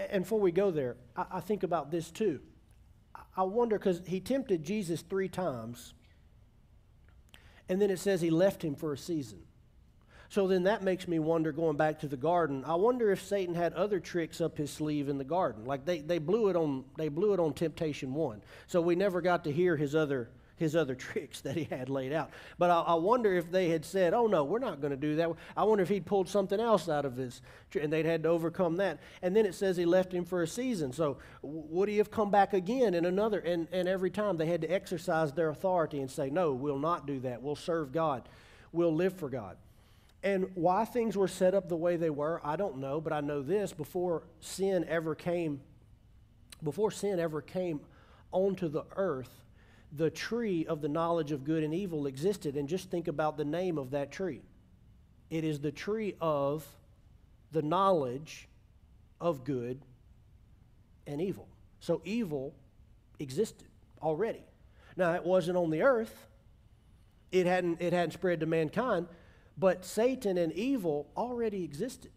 and 0.10 0.24
before 0.24 0.40
we 0.40 0.52
go 0.52 0.72
there, 0.72 0.98
I, 1.16 1.26
I 1.34 1.40
think 1.40 1.64
about 1.64 1.92
this 1.92 2.12
too. 2.12 2.40
I 3.36 3.44
wonder, 3.44 3.78
because 3.78 4.02
he 4.06 4.20
tempted 4.20 4.64
Jesus 4.64 5.02
three 5.02 5.30
times, 5.30 5.94
and 7.68 7.82
then 7.82 7.90
it 7.90 8.00
says 8.00 8.22
he 8.22 8.30
left 8.30 8.64
him 8.64 8.76
for 8.76 8.94
a 8.94 8.98
season. 8.98 9.40
So 10.30 10.48
then 10.48 10.64
that 10.64 10.84
makes 10.84 11.08
me 11.08 11.18
wonder, 11.18 11.52
going 11.52 11.76
back 11.76 12.00
to 12.00 12.08
the 12.08 12.18
garden, 12.18 12.64
I 12.66 12.76
wonder 12.76 13.12
if 13.12 13.24
Satan 13.24 13.56
had 13.56 13.74
other 13.74 14.00
tricks 14.00 14.42
up 14.42 14.58
his 14.58 14.70
sleeve 14.70 15.10
in 15.10 15.18
the 15.18 15.24
garden. 15.24 15.66
Like 15.66 15.86
they, 15.86 16.02
they 16.02 16.20
blew 16.20 16.50
it 16.50 16.56
on 16.56 16.86
they 16.98 17.10
blew 17.10 17.34
it 17.34 17.40
on 17.40 17.54
temptation 17.54 18.14
one. 18.14 18.44
So 18.68 18.80
we 18.80 18.96
never 18.96 19.22
got 19.22 19.44
to 19.46 19.52
hear 19.52 19.76
his 19.76 19.96
other 19.96 20.30
his 20.60 20.76
other 20.76 20.96
tricks 21.10 21.42
that 21.42 21.56
he 21.56 21.64
had 21.64 21.90
laid 21.90 22.14
out. 22.14 22.30
But 22.58 22.70
I, 22.70 22.82
I 22.82 22.94
wonder 22.96 23.34
if 23.34 23.52
they 23.52 23.70
had 23.70 23.86
said, 23.86 24.14
"Oh 24.14 24.28
no, 24.28 24.44
we're 24.44 24.60
not 24.60 24.82
going 24.82 24.92
to 24.92 24.98
do 24.98 25.16
that." 25.16 25.32
I 25.58 25.64
wonder 25.64 25.82
if 25.82 25.90
he'd 25.90 26.06
pulled 26.06 26.30
something 26.30 26.60
else 26.60 26.90
out 26.90 27.06
of 27.06 27.16
his, 27.16 27.42
and 27.80 27.92
they'd 27.92 28.06
had 28.06 28.24
to 28.24 28.30
overcome 28.30 28.78
that. 28.78 29.00
And 29.22 29.36
then 29.36 29.46
it 29.46 29.56
says 29.56 29.78
he 29.78 29.86
left 29.86 30.14
him 30.14 30.26
for 30.26 30.44
a 30.44 30.48
season. 30.48 30.92
So 30.92 31.18
would 31.42 31.90
he 31.90 31.98
have 31.98 32.12
come 32.12 32.30
back 32.30 32.54
again 32.54 32.94
in 32.94 33.06
another? 33.06 33.40
And 33.40 33.68
and 33.72 33.88
every 33.88 34.12
time 34.12 34.38
they 34.38 34.48
had 34.48 34.62
to 34.62 34.68
exercise 34.68 35.34
their 35.34 35.50
authority 35.50 36.00
and 36.00 36.12
say, 36.12 36.30
"No, 36.30 36.54
we'll 36.54 36.80
not 36.80 37.08
do 37.08 37.20
that. 37.22 37.42
We'll 37.42 37.56
serve 37.56 37.92
God. 37.92 38.28
We'll 38.72 38.94
live 38.94 39.14
for 39.14 39.30
God." 39.30 39.58
And 40.22 40.50
why 40.54 40.84
things 40.84 41.16
were 41.16 41.30
set 41.30 41.54
up 41.54 41.70
the 41.70 41.78
way 41.78 41.96
they 41.96 42.10
were, 42.10 42.42
I 42.44 42.58
don't 42.58 42.80
know, 42.80 43.00
but 43.00 43.14
I 43.14 43.22
know 43.22 43.42
this 43.42 43.72
before 43.72 44.24
sin 44.42 44.86
ever 44.90 45.16
came 45.16 45.62
before 46.64 46.92
sin 46.92 47.20
ever 47.20 47.42
came 47.42 47.80
onto 48.32 48.68
the 48.68 48.84
earth, 48.96 49.32
the 49.92 50.10
tree 50.10 50.66
of 50.66 50.82
the 50.82 50.88
knowledge 50.88 51.32
of 51.32 51.44
good 51.44 51.64
and 51.64 51.74
evil 51.74 52.06
existed 52.06 52.56
and 52.56 52.68
just 52.68 52.92
think 52.92 53.08
about 53.08 53.38
the 53.38 53.46
name 53.46 53.78
of 53.78 53.92
that 53.92 54.12
tree. 54.12 54.42
It 55.30 55.44
is 55.44 55.60
the 55.60 55.72
tree 55.72 56.16
of 56.22 56.66
the 57.52 57.62
knowledge 57.62 58.48
of 59.20 59.44
good 59.44 59.82
and 61.08 61.22
evil. 61.22 61.48
So 61.80 62.02
evil 62.06 62.54
existed 63.20 63.68
already. 64.02 64.44
Now 64.96 65.14
it 65.14 65.26
wasn't 65.26 65.58
on 65.58 65.70
the 65.70 65.82
earth. 65.82 66.28
It 67.32 67.46
hadn't 67.46 67.82
it 67.82 67.94
hadn't 67.94 68.12
spread 68.12 68.40
to 68.40 68.46
mankind, 68.46 69.08
but 69.58 69.86
Satan 69.86 70.38
and 70.38 70.54
evil 70.54 71.08
already 71.18 71.64
existed, 71.64 72.12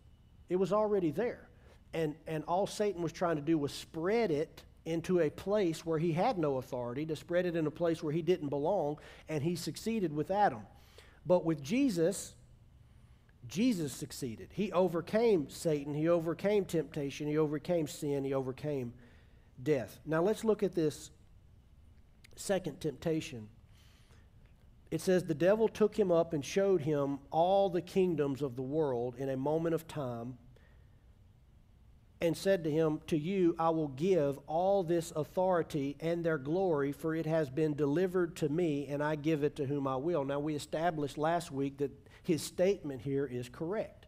it 0.49 0.57
was 0.57 0.73
already 0.73 1.11
there. 1.11 1.49
And, 1.95 2.15
and 2.27 2.45
all 2.45 2.67
Satan 2.67 3.03
was 3.03 3.13
trying 3.13 3.37
to 3.37 3.43
do 3.43 3.59
was 3.59 3.73
spread 3.73 4.31
it 4.31 4.63
into 4.85 5.21
a 5.21 5.31
place 5.31 5.87
where 5.87 5.99
he 5.99 6.13
had 6.13 6.39
no 6.39 6.59
authority, 6.59 7.07
to 7.07 7.17
spread 7.17 7.47
it 7.47 7.57
in 7.57 7.67
a 7.67 7.71
place 7.71 8.03
where 8.03 8.13
he 8.13 8.23
didn't 8.23 8.49
belong, 8.49 8.99
and 9.29 9.43
he 9.43 9.57
succeeded 9.57 10.13
with 10.13 10.31
Adam. 10.31 10.63
But 11.25 11.45
with 11.45 11.63
Jesus, 11.63 12.35
Jesus 13.47 13.93
succeeded. 13.93 14.51
He 14.53 14.73
overcame 14.73 15.49
Satan, 15.49 15.95
he 15.95 16.09
overcame 16.09 16.65
temptation, 16.65 17.27
he 17.27 17.39
overcame 17.39 17.87
sin, 17.87 18.25
he 18.25 18.35
overcame 18.35 18.93
death. 19.63 20.01
Now 20.05 20.23
let's 20.23 20.45
look 20.45 20.63
at 20.63 20.75
this 20.75 21.11
second 22.35 22.81
temptation 22.81 23.49
it 24.93 25.01
says, 25.01 25.25
The 25.25 25.35
devil 25.35 25.69
took 25.69 25.99
him 25.99 26.13
up 26.13 26.35
and 26.35 26.45
showed 26.45 26.83
him 26.83 27.19
all 27.31 27.71
the 27.71 27.81
kingdoms 27.81 28.43
of 28.43 28.57
the 28.57 28.63
world 28.63 29.15
in 29.17 29.31
a 29.31 29.37
moment 29.39 29.75
of 29.75 29.89
time 29.89 30.37
and 32.23 32.37
said 32.37 32.63
to 32.65 32.71
him, 32.71 33.01
To 33.09 33.19
you 33.19 33.57
I 33.59 33.71
will 33.71 33.89
give 33.89 34.39
all 34.47 34.85
this 34.85 35.13
authority 35.15 35.97
and 36.01 36.25
their 36.25 36.39
glory, 36.39 36.93
for 36.93 37.15
it 37.15 37.27
has 37.27 37.51
been 37.51 37.75
delivered 37.75 38.37
to 38.37 38.49
me, 38.49 38.87
and 38.89 39.03
I 39.03 39.17
give 39.17 39.43
it 39.43 39.57
to 39.57 39.67
whom 39.67 39.89
I 39.89 39.97
will. 39.97 40.25
Now, 40.25 40.39
we 40.39 40.55
established 40.55 41.19
last 41.19 41.51
week 41.51 41.79
that 41.79 41.91
his 42.23 42.41
statement 42.43 43.03
here 43.03 43.27
is 43.27 43.49
correct. 43.49 44.07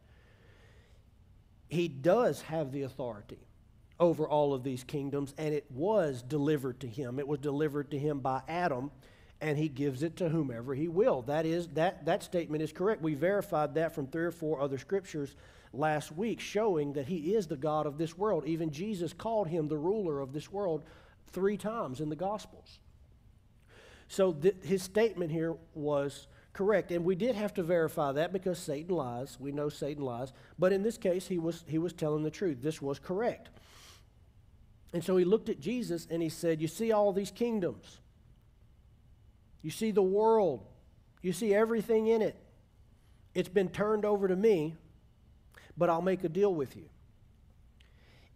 He 1.68 1.88
does 1.88 2.42
have 2.42 2.70
the 2.70 2.82
authority 2.82 3.48
over 3.98 4.28
all 4.28 4.54
of 4.54 4.62
these 4.62 4.84
kingdoms, 4.84 5.34
and 5.36 5.52
it 5.52 5.68
was 5.70 6.22
delivered 6.22 6.80
to 6.80 6.86
him. 6.86 7.18
It 7.18 7.26
was 7.26 7.40
delivered 7.40 7.90
to 7.90 7.98
him 7.98 8.20
by 8.20 8.42
Adam 8.48 8.92
and 9.40 9.58
he 9.58 9.68
gives 9.68 10.02
it 10.02 10.16
to 10.16 10.28
whomever 10.28 10.74
he 10.74 10.88
will. 10.88 11.20
That 11.22 11.44
is 11.44 11.68
that 11.74 12.06
that 12.06 12.22
statement 12.22 12.62
is 12.62 12.72
correct. 12.72 13.02
We 13.02 13.14
verified 13.14 13.74
that 13.74 13.94
from 13.94 14.06
three 14.06 14.24
or 14.24 14.30
four 14.30 14.60
other 14.60 14.78
scriptures 14.78 15.34
last 15.76 16.12
week 16.12 16.40
showing 16.40 16.94
that 16.94 17.06
he 17.06 17.34
is 17.34 17.46
the 17.46 17.56
God 17.56 17.86
of 17.86 17.98
this 17.98 18.16
world. 18.16 18.44
Even 18.46 18.70
Jesus 18.70 19.12
called 19.12 19.48
him 19.48 19.68
the 19.68 19.76
ruler 19.76 20.20
of 20.20 20.32
this 20.32 20.50
world 20.50 20.84
3 21.32 21.56
times 21.56 22.00
in 22.00 22.08
the 22.08 22.16
gospels. 22.16 22.78
So 24.08 24.32
th- 24.32 24.56
his 24.62 24.82
statement 24.82 25.30
here 25.30 25.56
was 25.74 26.26
correct 26.52 26.92
and 26.92 27.04
we 27.04 27.16
did 27.16 27.34
have 27.34 27.52
to 27.54 27.62
verify 27.62 28.12
that 28.12 28.32
because 28.32 28.58
Satan 28.58 28.94
lies. 28.94 29.38
We 29.40 29.52
know 29.52 29.68
Satan 29.68 30.04
lies, 30.04 30.32
but 30.58 30.72
in 30.72 30.82
this 30.82 30.96
case 30.96 31.26
he 31.26 31.38
was 31.38 31.64
he 31.66 31.78
was 31.78 31.92
telling 31.92 32.22
the 32.22 32.30
truth. 32.30 32.62
This 32.62 32.80
was 32.80 32.98
correct. 32.98 33.50
And 34.92 35.02
so 35.02 35.16
he 35.16 35.24
looked 35.24 35.48
at 35.48 35.58
Jesus 35.58 36.06
and 36.08 36.22
he 36.22 36.28
said, 36.28 36.60
"You 36.60 36.68
see 36.68 36.92
all 36.92 37.12
these 37.12 37.32
kingdoms? 37.32 37.98
You 39.62 39.70
see 39.70 39.90
the 39.90 40.02
world, 40.02 40.66
you 41.22 41.32
see 41.32 41.54
everything 41.54 42.06
in 42.06 42.20
it. 42.20 42.36
It's 43.34 43.48
been 43.48 43.70
turned 43.70 44.04
over 44.04 44.28
to 44.28 44.36
me, 44.36 44.76
but 45.76 45.90
I'll 45.90 46.02
make 46.02 46.24
a 46.24 46.28
deal 46.28 46.54
with 46.54 46.76
you. 46.76 46.88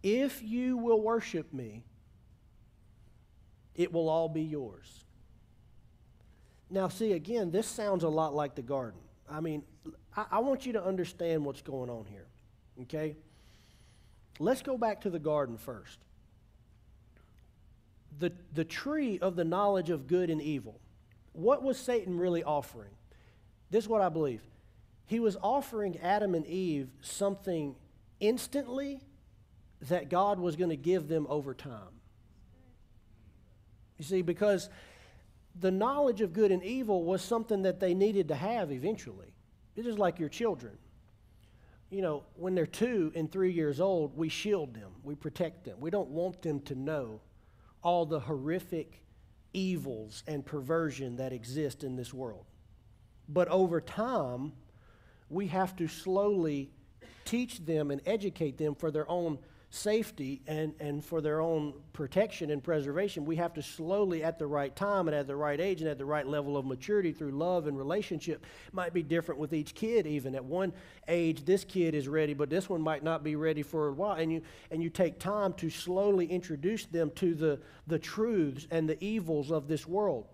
If 0.01 0.41
you 0.41 0.77
will 0.77 1.01
worship 1.01 1.53
me, 1.53 1.83
it 3.75 3.91
will 3.91 4.09
all 4.09 4.29
be 4.29 4.41
yours. 4.41 5.03
Now, 6.69 6.87
see, 6.87 7.13
again, 7.13 7.51
this 7.51 7.67
sounds 7.67 8.03
a 8.03 8.09
lot 8.09 8.33
like 8.33 8.55
the 8.55 8.61
garden. 8.61 8.99
I 9.29 9.41
mean, 9.41 9.63
I, 10.15 10.25
I, 10.31 10.39
want 10.39 10.65
you 10.65 10.73
to 10.73 10.83
understand 10.83 11.43
what's 11.43 11.61
going 11.61 11.89
on 11.89 12.05
here, 12.05 12.27
okay? 12.83 13.15
Let's 14.39 14.61
go 14.61 14.77
back 14.77 15.01
to 15.01 15.09
the 15.09 15.19
garden 15.19 15.57
first. 15.57 15.97
The, 18.19 18.31
the 18.53 18.65
tree 18.65 19.19
of 19.19 19.35
the 19.35 19.45
knowledge 19.45 19.89
of 19.89 20.07
good 20.07 20.29
and 20.29 20.41
evil 20.41 20.79
what 21.33 21.63
was 21.63 21.77
Satan 21.77 22.17
really 22.17 22.43
offering? 22.43 22.91
This 23.69 23.85
is 23.85 23.89
what 23.89 24.01
I 24.01 24.09
believe. 24.09 24.41
He 25.09 25.19
was 25.19 25.35
offering 25.41 25.97
Adam 25.97 26.35
and 26.35 26.45
Eve 26.45 26.91
something 27.01 27.75
instantly 28.19 29.01
that 29.81 30.07
God 30.07 30.39
was 30.39 30.55
going 30.55 30.69
to 30.69 30.77
give 30.77 31.07
them 31.07 31.25
over 31.29 31.55
time. 31.55 31.99
You 33.97 34.05
see, 34.05 34.21
because 34.21 34.69
the 35.59 35.71
knowledge 35.71 36.21
of 36.21 36.31
good 36.31 36.51
and 36.51 36.63
evil 36.63 37.03
was 37.05 37.23
something 37.23 37.63
that 37.63 37.79
they 37.79 37.95
needed 37.95 38.27
to 38.27 38.35
have 38.35 38.71
eventually. 38.71 39.33
It 39.75 39.87
is 39.87 39.97
like 39.97 40.19
your 40.19 40.29
children. 40.29 40.77
You 41.89 42.03
know, 42.03 42.23
when 42.35 42.53
they're 42.53 42.67
two 42.67 43.11
and 43.15 43.31
three 43.31 43.51
years 43.51 43.81
old, 43.81 44.15
we 44.15 44.29
shield 44.29 44.75
them, 44.75 44.91
we 45.01 45.15
protect 45.15 45.65
them. 45.65 45.79
We 45.79 45.89
don't 45.89 46.09
want 46.09 46.43
them 46.43 46.59
to 46.61 46.75
know 46.75 47.21
all 47.81 48.05
the 48.05 48.19
horrific 48.19 49.01
evils 49.53 50.23
and 50.27 50.45
perversion 50.45 51.15
that 51.15 51.33
exist 51.33 51.83
in 51.83 51.95
this 51.95 52.13
world. 52.13 52.45
But 53.27 53.47
over 53.47 53.81
time, 53.81 54.51
we 55.29 55.47
have 55.47 55.75
to 55.77 55.87
slowly 55.87 56.71
teach 57.25 57.63
them 57.65 57.91
and 57.91 58.01
educate 58.05 58.57
them 58.57 58.75
for 58.75 58.91
their 58.91 59.09
own 59.09 59.37
safety 59.71 60.41
and, 60.47 60.73
and 60.79 61.05
for 61.05 61.21
their 61.21 61.41
own 61.41 61.73
protection 61.93 62.49
and 62.49 62.63
preservation, 62.63 63.23
we 63.23 63.35
have 63.35 63.53
to 63.53 63.61
slowly, 63.61 64.23
at 64.23 64.39
the 64.39 64.47
right 64.47 64.75
time 64.75 65.07
and 65.07 65.15
at 65.15 65.27
the 65.27 65.35
right 65.35 65.59
age 65.59 65.81
and 65.81 65.89
at 65.89 65.97
the 65.97 66.05
right 66.05 66.25
level 66.25 66.57
of 66.57 66.65
maturity 66.65 67.11
through 67.11 67.31
love 67.31 67.67
and 67.67 67.77
relationship, 67.77 68.45
might 68.71 68.93
be 68.93 69.03
different 69.03 69.39
with 69.39 69.53
each 69.53 69.75
kid. 69.75 70.07
Even 70.07 70.33
at 70.33 70.43
one 70.43 70.73
age, 71.07 71.45
this 71.45 71.63
kid 71.63 71.93
is 71.93 72.07
ready, 72.07 72.33
but 72.33 72.49
this 72.49 72.67
one 72.67 72.81
might 72.81 73.03
not 73.03 73.23
be 73.23 73.35
ready 73.35 73.61
for 73.61 73.89
a 73.89 73.93
while. 73.93 74.15
And 74.15 74.31
you 74.31 74.41
and 74.71 74.81
you 74.81 74.89
take 74.89 75.19
time 75.19 75.53
to 75.53 75.69
slowly 75.69 76.25
introduce 76.25 76.85
them 76.85 77.11
to 77.15 77.35
the 77.35 77.59
the 77.85 77.99
truths 77.99 78.67
and 78.71 78.89
the 78.89 79.01
evils 79.03 79.51
of 79.51 79.67
this 79.67 79.85
world. 79.85 80.25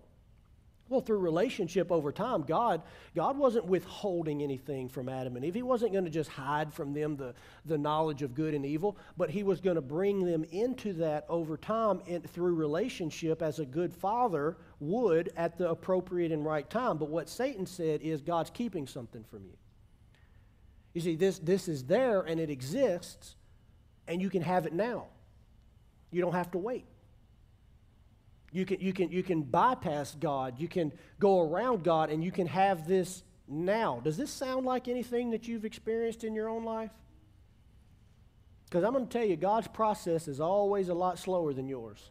Well, 0.88 1.00
through 1.00 1.18
relationship 1.18 1.90
over 1.90 2.12
time, 2.12 2.42
God, 2.42 2.80
God 3.14 3.36
wasn't 3.36 3.66
withholding 3.66 4.40
anything 4.40 4.88
from 4.88 5.08
Adam 5.08 5.34
and 5.34 5.44
Eve. 5.44 5.54
He 5.54 5.62
wasn't 5.62 5.92
going 5.92 6.04
to 6.04 6.10
just 6.10 6.30
hide 6.30 6.72
from 6.72 6.92
them 6.92 7.16
the, 7.16 7.34
the 7.64 7.76
knowledge 7.76 8.22
of 8.22 8.34
good 8.34 8.54
and 8.54 8.64
evil, 8.64 8.96
but 9.16 9.28
He 9.28 9.42
was 9.42 9.60
going 9.60 9.74
to 9.74 9.82
bring 9.82 10.24
them 10.24 10.44
into 10.52 10.92
that 10.94 11.26
over 11.28 11.56
time 11.56 12.00
in, 12.06 12.22
through 12.22 12.54
relationship 12.54 13.42
as 13.42 13.58
a 13.58 13.66
good 13.66 13.92
father 13.92 14.56
would 14.78 15.32
at 15.36 15.58
the 15.58 15.68
appropriate 15.68 16.30
and 16.30 16.44
right 16.44 16.68
time. 16.70 16.98
But 16.98 17.08
what 17.08 17.28
Satan 17.28 17.66
said 17.66 18.00
is 18.02 18.20
God's 18.20 18.50
keeping 18.50 18.86
something 18.86 19.24
from 19.24 19.44
you. 19.44 19.56
You 20.94 21.00
see, 21.00 21.16
this, 21.16 21.40
this 21.40 21.66
is 21.66 21.84
there 21.84 22.22
and 22.22 22.38
it 22.38 22.48
exists, 22.48 23.34
and 24.06 24.22
you 24.22 24.30
can 24.30 24.42
have 24.42 24.66
it 24.66 24.72
now. 24.72 25.06
You 26.12 26.22
don't 26.22 26.32
have 26.32 26.52
to 26.52 26.58
wait. 26.58 26.86
You 28.56 28.64
can, 28.64 28.80
you, 28.80 28.94
can, 28.94 29.12
you 29.12 29.22
can 29.22 29.42
bypass 29.42 30.14
God. 30.14 30.54
You 30.58 30.66
can 30.66 30.90
go 31.20 31.42
around 31.42 31.84
God 31.84 32.08
and 32.08 32.24
you 32.24 32.32
can 32.32 32.46
have 32.46 32.88
this 32.88 33.22
now. 33.46 34.00
Does 34.02 34.16
this 34.16 34.30
sound 34.30 34.64
like 34.64 34.88
anything 34.88 35.32
that 35.32 35.46
you've 35.46 35.66
experienced 35.66 36.24
in 36.24 36.34
your 36.34 36.48
own 36.48 36.64
life? 36.64 36.90
Because 38.64 38.82
I'm 38.82 38.94
going 38.94 39.06
to 39.06 39.12
tell 39.12 39.26
you, 39.28 39.36
God's 39.36 39.68
process 39.68 40.26
is 40.26 40.40
always 40.40 40.88
a 40.88 40.94
lot 40.94 41.18
slower 41.18 41.52
than 41.52 41.68
yours. 41.68 42.08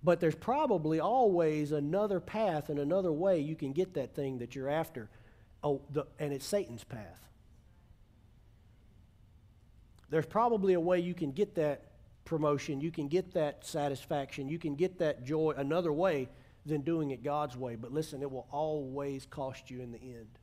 But 0.00 0.20
there's 0.20 0.36
probably 0.36 1.00
always 1.00 1.72
another 1.72 2.20
path 2.20 2.68
and 2.68 2.78
another 2.78 3.10
way 3.10 3.40
you 3.40 3.56
can 3.56 3.72
get 3.72 3.94
that 3.94 4.14
thing 4.14 4.38
that 4.38 4.54
you're 4.54 4.70
after. 4.70 5.10
Oh, 5.64 5.80
the, 5.90 6.06
and 6.20 6.32
it's 6.32 6.46
Satan's 6.46 6.84
path. 6.84 7.26
There's 10.08 10.26
probably 10.26 10.74
a 10.74 10.80
way 10.80 11.00
you 11.00 11.14
can 11.14 11.32
get 11.32 11.56
that 11.56 11.91
promotion, 12.24 12.80
you 12.80 12.90
can 12.90 13.08
get 13.08 13.34
that 13.34 13.66
satisfaction, 13.66 14.48
you 14.48 14.58
can 14.58 14.74
get 14.74 14.98
that 14.98 15.24
joy 15.24 15.54
another 15.56 15.92
way 15.92 16.28
than 16.64 16.82
doing 16.82 17.10
it 17.10 17.22
God's 17.22 17.56
way. 17.56 17.76
But 17.76 17.92
listen, 17.92 18.22
it 18.22 18.30
will 18.30 18.46
always 18.50 19.26
cost 19.26 19.70
you 19.70 19.80
in 19.80 19.92
the 19.92 19.98
end. 19.98 20.38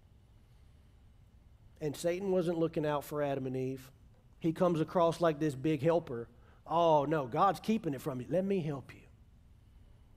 And 1.82 1.96
Satan 1.96 2.32
wasn't 2.32 2.58
looking 2.58 2.86
out 2.86 3.06
for 3.06 3.22
Adam 3.24 3.46
and 3.46 3.56
Eve. 3.56 3.90
He 4.40 4.52
comes 4.52 4.82
across 4.82 5.22
like 5.22 5.40
this 5.40 5.56
big 5.56 5.82
helper. 5.82 6.28
Oh, 6.68 7.06
no, 7.06 7.26
God's 7.26 7.60
keeping 7.60 7.94
it 7.94 8.02
from 8.02 8.20
you. 8.20 8.28
Let 8.30 8.46
me 8.46 8.60
help 8.60 8.94
you. 8.94 9.02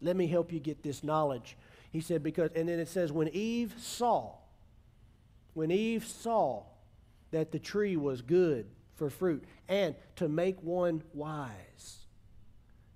Let 0.01 0.17
me 0.17 0.27
help 0.27 0.53
you 0.53 0.59
get 0.59 0.83
this 0.83 1.05
knowledge. 1.05 1.57
He 1.91 2.01
said, 2.01 2.23
because, 2.23 2.51
and 2.57 2.69
then 2.69 2.81
it 2.81 2.89
says, 2.89 3.13
when 3.13 3.29
Eve 3.29 3.75
saw, 3.79 4.33
when 5.55 5.71
Eve 5.71 6.05
saw 6.05 6.65
that 7.31 7.53
the 7.53 7.59
tree 7.59 7.97
was 7.97 8.23
good 8.23 8.67
for 9.03 9.11
fruit 9.11 9.43
and 9.69 9.97
to 10.15 10.29
make 10.29 10.63
one 10.63 11.03
wise. 11.13 12.07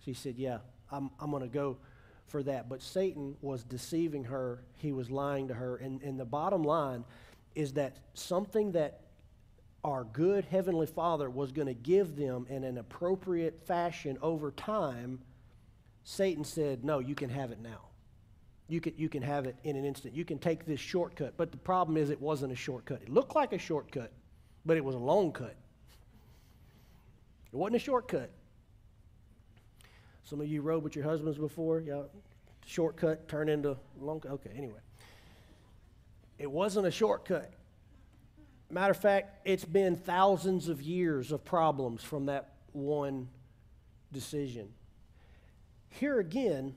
She 0.04 0.14
said, 0.14 0.36
Yeah, 0.38 0.58
I'm, 0.92 1.10
I'm 1.18 1.32
going 1.32 1.42
to 1.42 1.48
go 1.48 1.78
for 2.28 2.44
that. 2.44 2.68
But 2.68 2.80
Satan 2.80 3.36
was 3.40 3.64
deceiving 3.64 4.22
her, 4.22 4.62
he 4.76 4.92
was 4.92 5.10
lying 5.10 5.48
to 5.48 5.54
her. 5.54 5.78
And, 5.78 6.00
and 6.02 6.18
the 6.18 6.24
bottom 6.24 6.62
line 6.62 7.04
is 7.56 7.72
that 7.72 7.96
something 8.14 8.70
that 8.72 9.00
our 9.82 10.04
good 10.04 10.44
Heavenly 10.44 10.86
Father 10.86 11.28
was 11.28 11.50
going 11.50 11.66
to 11.66 11.74
give 11.74 12.14
them 12.14 12.46
in 12.48 12.62
an 12.62 12.78
appropriate 12.78 13.66
fashion 13.66 14.16
over 14.22 14.52
time, 14.52 15.18
Satan 16.04 16.44
said, 16.44 16.84
No, 16.84 17.00
you 17.00 17.16
can 17.16 17.30
have 17.30 17.50
it 17.50 17.60
now. 17.60 17.80
You 18.68 18.80
can, 18.80 18.94
you 18.96 19.08
can 19.08 19.22
have 19.22 19.46
it 19.46 19.56
in 19.64 19.74
an 19.74 19.84
instant. 19.84 20.14
You 20.14 20.24
can 20.24 20.38
take 20.38 20.66
this 20.66 20.78
shortcut. 20.78 21.34
But 21.36 21.50
the 21.50 21.58
problem 21.58 21.96
is, 21.96 22.10
it 22.10 22.20
wasn't 22.20 22.52
a 22.52 22.56
shortcut. 22.56 23.02
It 23.02 23.08
looked 23.08 23.34
like 23.34 23.52
a 23.52 23.58
shortcut, 23.58 24.12
but 24.64 24.76
it 24.76 24.84
was 24.84 24.94
a 24.94 24.98
long 24.98 25.32
cut. 25.32 25.56
It 27.56 27.58
wasn't 27.58 27.76
a 27.76 27.78
shortcut. 27.78 28.30
Some 30.24 30.42
of 30.42 30.46
you 30.46 30.60
rode 30.60 30.82
with 30.82 30.94
your 30.94 31.06
husbands 31.06 31.38
before. 31.38 31.80
Yeah, 31.80 32.02
shortcut 32.66 33.28
turned 33.28 33.48
into 33.48 33.78
long. 33.98 34.22
Okay, 34.26 34.50
anyway, 34.54 34.80
it 36.38 36.50
wasn't 36.50 36.86
a 36.86 36.90
shortcut. 36.90 37.50
Matter 38.68 38.90
of 38.90 38.98
fact, 38.98 39.46
it's 39.46 39.64
been 39.64 39.96
thousands 39.96 40.68
of 40.68 40.82
years 40.82 41.32
of 41.32 41.46
problems 41.46 42.02
from 42.02 42.26
that 42.26 42.52
one 42.72 43.26
decision. 44.12 44.68
Here 45.88 46.20
again 46.20 46.74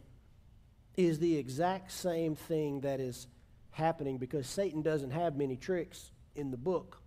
is 0.95 1.19
the 1.19 1.35
exact 1.35 1.91
same 1.91 2.35
thing 2.35 2.79
that 2.81 3.01
is 3.01 3.27
happening 3.71 4.17
because 4.17 4.47
Satan 4.47 4.81
doesn't 4.81 5.11
have 5.11 5.35
many 5.35 5.57
tricks 5.57 6.11
in 6.35 6.51
the 6.51 6.57
book. 6.57 7.01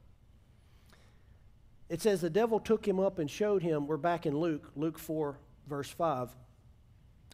It 1.93 2.01
says 2.01 2.23
the 2.23 2.31
devil 2.31 2.59
took 2.59 2.89
him 2.89 2.99
up 2.99 3.19
and 3.19 3.31
showed 3.31 3.63
him, 3.63 3.87
we're 3.87 3.99
back 3.99 4.25
in 4.25 4.35
Luke, 4.35 4.71
Luke 4.75 4.99
4, 4.99 5.37
verse 5.69 5.91
5. 5.91 6.31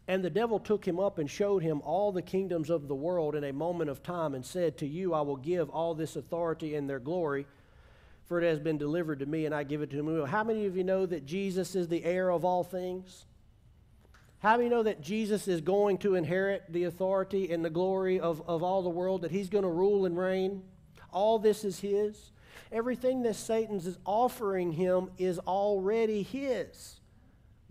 And 0.08 0.24
the 0.24 0.30
devil 0.30 0.58
took 0.58 0.84
him 0.84 0.98
up 0.98 1.18
and 1.18 1.30
showed 1.30 1.62
him 1.62 1.80
all 1.84 2.10
the 2.10 2.22
kingdoms 2.22 2.68
of 2.68 2.88
the 2.88 2.94
world 2.96 3.36
in 3.36 3.44
a 3.44 3.52
moment 3.52 3.88
of 3.88 4.02
time 4.02 4.34
and 4.34 4.44
said, 4.44 4.76
To 4.78 4.86
you 4.86 5.14
I 5.14 5.20
will 5.20 5.36
give 5.36 5.70
all 5.70 5.94
this 5.94 6.16
authority 6.16 6.74
and 6.74 6.90
their 6.90 6.98
glory, 6.98 7.46
for 8.26 8.42
it 8.42 8.48
has 8.48 8.58
been 8.58 8.78
delivered 8.78 9.20
to 9.20 9.26
me 9.26 9.46
and 9.46 9.54
I 9.54 9.62
give 9.62 9.80
it 9.80 9.90
to 9.90 9.96
him. 10.00 10.26
How 10.26 10.42
many 10.42 10.66
of 10.66 10.76
you 10.76 10.82
know 10.82 11.06
that 11.06 11.24
Jesus 11.24 11.76
is 11.76 11.86
the 11.86 12.04
heir 12.04 12.28
of 12.28 12.44
all 12.44 12.64
things? 12.64 13.26
How 14.40 14.56
many 14.56 14.68
know 14.68 14.82
that 14.82 15.00
Jesus 15.00 15.46
is 15.46 15.60
going 15.60 15.98
to 15.98 16.16
inherit 16.16 16.64
the 16.68 16.82
authority 16.82 17.52
and 17.52 17.64
the 17.64 17.70
glory 17.70 18.18
of, 18.18 18.42
of 18.48 18.64
all 18.64 18.82
the 18.82 18.90
world, 18.90 19.22
that 19.22 19.30
he's 19.30 19.50
going 19.50 19.62
to 19.62 19.70
rule 19.70 20.04
and 20.04 20.18
reign? 20.18 20.64
All 21.12 21.38
this 21.38 21.62
is 21.62 21.78
his. 21.78 22.32
Everything 22.72 23.22
that 23.22 23.36
Satan's 23.36 23.86
is 23.86 23.98
offering 24.04 24.72
him 24.72 25.10
is 25.18 25.38
already 25.40 26.22
his. 26.22 27.00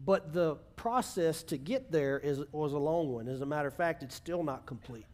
But 0.03 0.33
the 0.33 0.55
process 0.75 1.43
to 1.43 1.57
get 1.57 1.91
there 1.91 2.19
is, 2.19 2.41
was 2.51 2.73
a 2.73 2.77
long 2.77 3.11
one. 3.11 3.27
As 3.27 3.41
a 3.41 3.45
matter 3.45 3.67
of 3.67 3.73
fact, 3.73 4.03
it's 4.03 4.15
still 4.15 4.43
not 4.43 4.65
complete. 4.65 5.05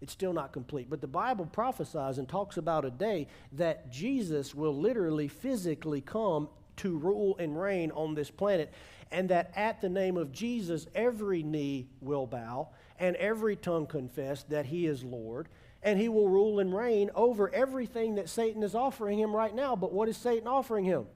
It's 0.00 0.12
still 0.12 0.32
not 0.32 0.52
complete. 0.52 0.88
But 0.88 1.00
the 1.00 1.06
Bible 1.06 1.46
prophesies 1.46 2.18
and 2.18 2.28
talks 2.28 2.56
about 2.56 2.84
a 2.84 2.90
day 2.90 3.26
that 3.52 3.90
Jesus 3.90 4.54
will 4.54 4.74
literally, 4.74 5.28
physically 5.28 6.00
come 6.00 6.48
to 6.76 6.96
rule 6.96 7.36
and 7.38 7.60
reign 7.60 7.90
on 7.90 8.14
this 8.14 8.30
planet, 8.30 8.72
and 9.10 9.28
that 9.30 9.52
at 9.56 9.80
the 9.80 9.88
name 9.88 10.16
of 10.16 10.32
Jesus, 10.32 10.86
every 10.94 11.42
knee 11.42 11.88
will 12.00 12.26
bow 12.26 12.68
and 12.98 13.16
every 13.16 13.56
tongue 13.56 13.86
confess 13.86 14.44
that 14.44 14.66
he 14.66 14.86
is 14.86 15.02
Lord, 15.02 15.48
and 15.82 15.98
he 15.98 16.08
will 16.08 16.28
rule 16.28 16.58
and 16.58 16.74
reign 16.74 17.10
over 17.14 17.52
everything 17.54 18.16
that 18.16 18.28
Satan 18.28 18.62
is 18.62 18.74
offering 18.74 19.18
him 19.18 19.34
right 19.34 19.54
now. 19.54 19.76
But 19.76 19.92
what 19.92 20.08
is 20.08 20.16
Satan 20.16 20.48
offering 20.48 20.84
him? 20.84 21.06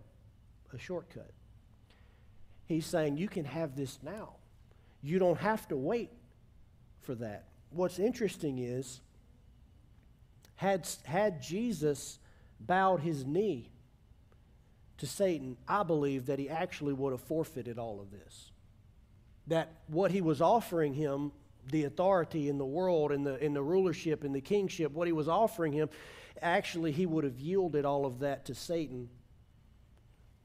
A 0.72 0.78
shortcut. 0.78 1.30
He's 2.66 2.86
saying, 2.86 3.16
You 3.16 3.28
can 3.28 3.44
have 3.44 3.76
this 3.76 3.98
now. 4.02 4.34
You 5.02 5.18
don't 5.18 5.38
have 5.38 5.66
to 5.68 5.76
wait 5.76 6.10
for 7.00 7.14
that. 7.16 7.44
What's 7.70 7.98
interesting 7.98 8.58
is, 8.58 9.00
had, 10.54 10.88
had 11.04 11.42
Jesus 11.42 12.18
bowed 12.60 13.00
his 13.00 13.26
knee 13.26 13.72
to 14.98 15.06
Satan, 15.06 15.56
I 15.66 15.82
believe 15.82 16.26
that 16.26 16.38
he 16.38 16.48
actually 16.48 16.92
would 16.92 17.10
have 17.10 17.20
forfeited 17.20 17.78
all 17.78 18.00
of 18.00 18.12
this. 18.12 18.52
That 19.48 19.72
what 19.88 20.12
he 20.12 20.20
was 20.20 20.40
offering 20.40 20.94
him 20.94 21.32
the 21.70 21.84
authority 21.84 22.48
in 22.48 22.58
the 22.58 22.66
world 22.66 23.12
and 23.12 23.24
the, 23.24 23.42
in 23.44 23.54
the 23.54 23.62
rulership 23.62 24.24
and 24.24 24.34
the 24.34 24.40
kingship, 24.40 24.92
what 24.92 25.06
he 25.06 25.12
was 25.12 25.28
offering 25.28 25.72
him, 25.72 25.88
actually 26.40 26.92
he 26.92 27.06
would 27.06 27.24
have 27.24 27.38
yielded 27.38 27.84
all 27.84 28.04
of 28.04 28.20
that 28.20 28.46
to 28.46 28.54
Satan. 28.54 29.08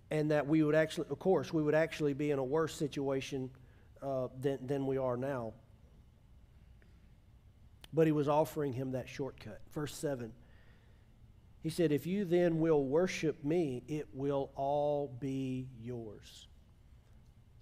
And 0.09 0.31
that 0.31 0.47
we 0.47 0.63
would 0.63 0.75
actually, 0.75 1.07
of 1.09 1.19
course, 1.19 1.51
we 1.51 1.61
would 1.61 1.75
actually 1.75 2.13
be 2.13 2.31
in 2.31 2.39
a 2.39 2.43
worse 2.43 2.73
situation 2.73 3.49
uh, 4.01 4.27
than, 4.39 4.65
than 4.65 4.85
we 4.87 4.97
are 4.97 5.17
now. 5.17 5.53
But 7.93 8.05
he 8.05 8.13
was 8.13 8.29
offering 8.29 8.73
him 8.73 8.91
that 8.91 9.09
shortcut. 9.09 9.59
Verse 9.73 9.93
7. 9.93 10.31
He 11.61 11.69
said, 11.69 11.91
If 11.91 12.05
you 12.05 12.23
then 12.23 12.59
will 12.59 12.85
worship 12.85 13.43
me, 13.43 13.83
it 13.87 14.07
will 14.13 14.51
all 14.55 15.13
be 15.19 15.67
yours. 15.81 16.47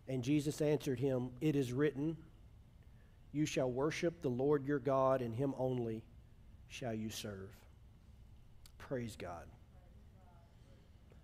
And 0.08 0.24
Jesus 0.24 0.62
answered 0.62 0.99
him, 0.99 1.30
It 1.41 1.56
is 1.56 1.74
written, 1.74 2.18
you 3.36 3.45
shall 3.45 3.69
worship 3.69 4.21
the 4.21 4.29
Lord 4.29 4.65
your 4.65 4.79
God, 4.79 5.21
and 5.21 5.36
him 5.36 5.53
only 5.57 6.01
shall 6.69 6.93
you 6.93 7.09
serve. 7.09 7.49
Praise 8.77 9.17
God. 9.17 9.43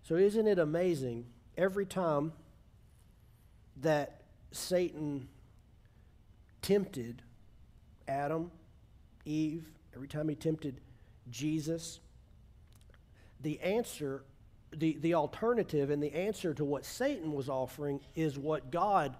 So, 0.03 0.15
isn't 0.17 0.45
it 0.45 0.59
amazing 0.59 1.25
every 1.55 1.85
time 1.85 2.33
that 3.77 4.23
Satan 4.51 5.29
tempted 6.61 7.21
Adam, 8.09 8.51
Eve, 9.23 9.65
every 9.95 10.09
time 10.09 10.27
he 10.27 10.35
tempted 10.35 10.81
Jesus, 11.29 12.01
the 13.39 13.57
answer, 13.61 14.25
the, 14.75 14.97
the 14.99 15.13
alternative 15.13 15.89
and 15.89 16.03
the 16.03 16.13
answer 16.13 16.53
to 16.55 16.65
what 16.65 16.83
Satan 16.83 17.31
was 17.31 17.47
offering 17.47 18.01
is 18.15 18.37
what 18.37 18.69
God 18.69 19.15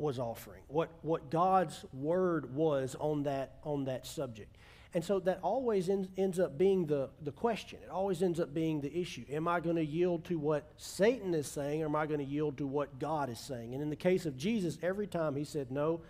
was 0.00 0.18
offering, 0.18 0.62
what, 0.68 0.90
what 1.02 1.30
God's 1.30 1.84
word 1.92 2.54
was 2.54 2.96
on 2.98 3.24
that, 3.24 3.58
on 3.62 3.84
that 3.84 4.06
subject. 4.06 4.56
And 4.92 5.04
so 5.04 5.20
that 5.20 5.38
always 5.42 5.88
ends, 5.88 6.08
ends 6.16 6.40
up 6.40 6.58
being 6.58 6.86
the, 6.86 7.10
the 7.22 7.30
question. 7.30 7.78
It 7.84 7.90
always 7.90 8.22
ends 8.22 8.40
up 8.40 8.52
being 8.52 8.80
the 8.80 8.92
issue. 8.96 9.24
Am 9.30 9.46
I 9.46 9.60
going 9.60 9.76
to 9.76 9.84
yield 9.84 10.24
to 10.24 10.38
what 10.38 10.68
Satan 10.76 11.32
is 11.32 11.46
saying, 11.46 11.82
or 11.82 11.86
am 11.86 11.94
I 11.94 12.06
going 12.06 12.18
to 12.18 12.26
yield 12.26 12.58
to 12.58 12.66
what 12.66 12.98
God 12.98 13.30
is 13.30 13.38
saying? 13.38 13.72
And 13.72 13.82
in 13.82 13.90
the 13.90 13.96
case 13.96 14.26
of 14.26 14.36
Jesus, 14.36 14.78
every 14.82 15.06
time 15.06 15.36
he 15.36 15.44
said, 15.44 15.70
No, 15.70 16.00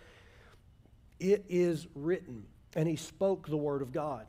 it 1.18 1.45
is 1.51 1.86
written. 1.95 2.45
And 2.74 2.88
he 2.88 2.97
spoke 2.97 3.49
the 3.49 3.57
word 3.57 3.82
of 3.82 3.93
God. 3.93 4.26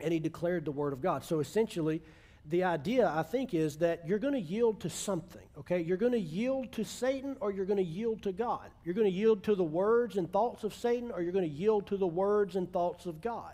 And 0.00 0.12
he 0.12 0.18
declared 0.18 0.64
the 0.64 0.72
word 0.72 0.92
of 0.92 1.00
God. 1.00 1.24
So 1.24 1.38
essentially, 1.38 2.02
the 2.48 2.64
idea, 2.64 3.08
I 3.08 3.22
think, 3.22 3.54
is 3.54 3.78
that 3.78 4.06
you're 4.06 4.18
going 4.18 4.34
to 4.34 4.40
yield 4.40 4.80
to 4.82 4.90
something, 4.90 5.42
okay? 5.58 5.80
You're 5.80 5.96
going 5.96 6.12
to 6.12 6.18
yield 6.18 6.72
to 6.72 6.84
Satan 6.84 7.36
or 7.40 7.50
you're 7.50 7.64
going 7.64 7.78
to 7.78 7.82
yield 7.82 8.22
to 8.22 8.32
God. 8.32 8.70
You're 8.84 8.94
going 8.94 9.10
to 9.10 9.12
yield 9.12 9.42
to 9.44 9.54
the 9.54 9.64
words 9.64 10.16
and 10.16 10.30
thoughts 10.30 10.62
of 10.62 10.72
Satan 10.72 11.10
or 11.10 11.22
you're 11.22 11.32
going 11.32 11.48
to 11.48 11.56
yield 11.56 11.88
to 11.88 11.96
the 11.96 12.06
words 12.06 12.54
and 12.54 12.72
thoughts 12.72 13.06
of 13.06 13.20
God. 13.20 13.52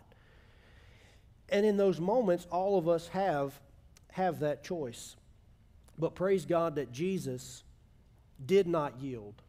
And 1.49 1.65
in 1.65 1.77
those 1.77 2.01
moments, 2.01 2.47
all 2.51 2.79
of 2.79 2.89
us 2.89 3.09
have, 3.09 3.59
have 4.13 4.41
that 4.41 4.63
choice. 4.63 5.17
But 5.99 6.15
praise 6.15 6.45
God 6.45 6.77
that 6.77 6.93
Jesus 6.93 7.65
did 8.45 8.67
not 8.67 9.01
yield 9.01 9.43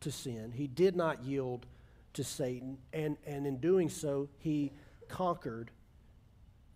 to 0.00 0.10
sin, 0.10 0.52
he 0.54 0.66
did 0.66 0.96
not 0.96 1.22
yield 1.22 1.66
to 2.14 2.24
Satan, 2.24 2.78
and, 2.92 3.16
and 3.26 3.46
in 3.46 3.58
doing 3.58 3.88
so, 3.88 4.28
he 4.38 4.72
conquered 5.08 5.70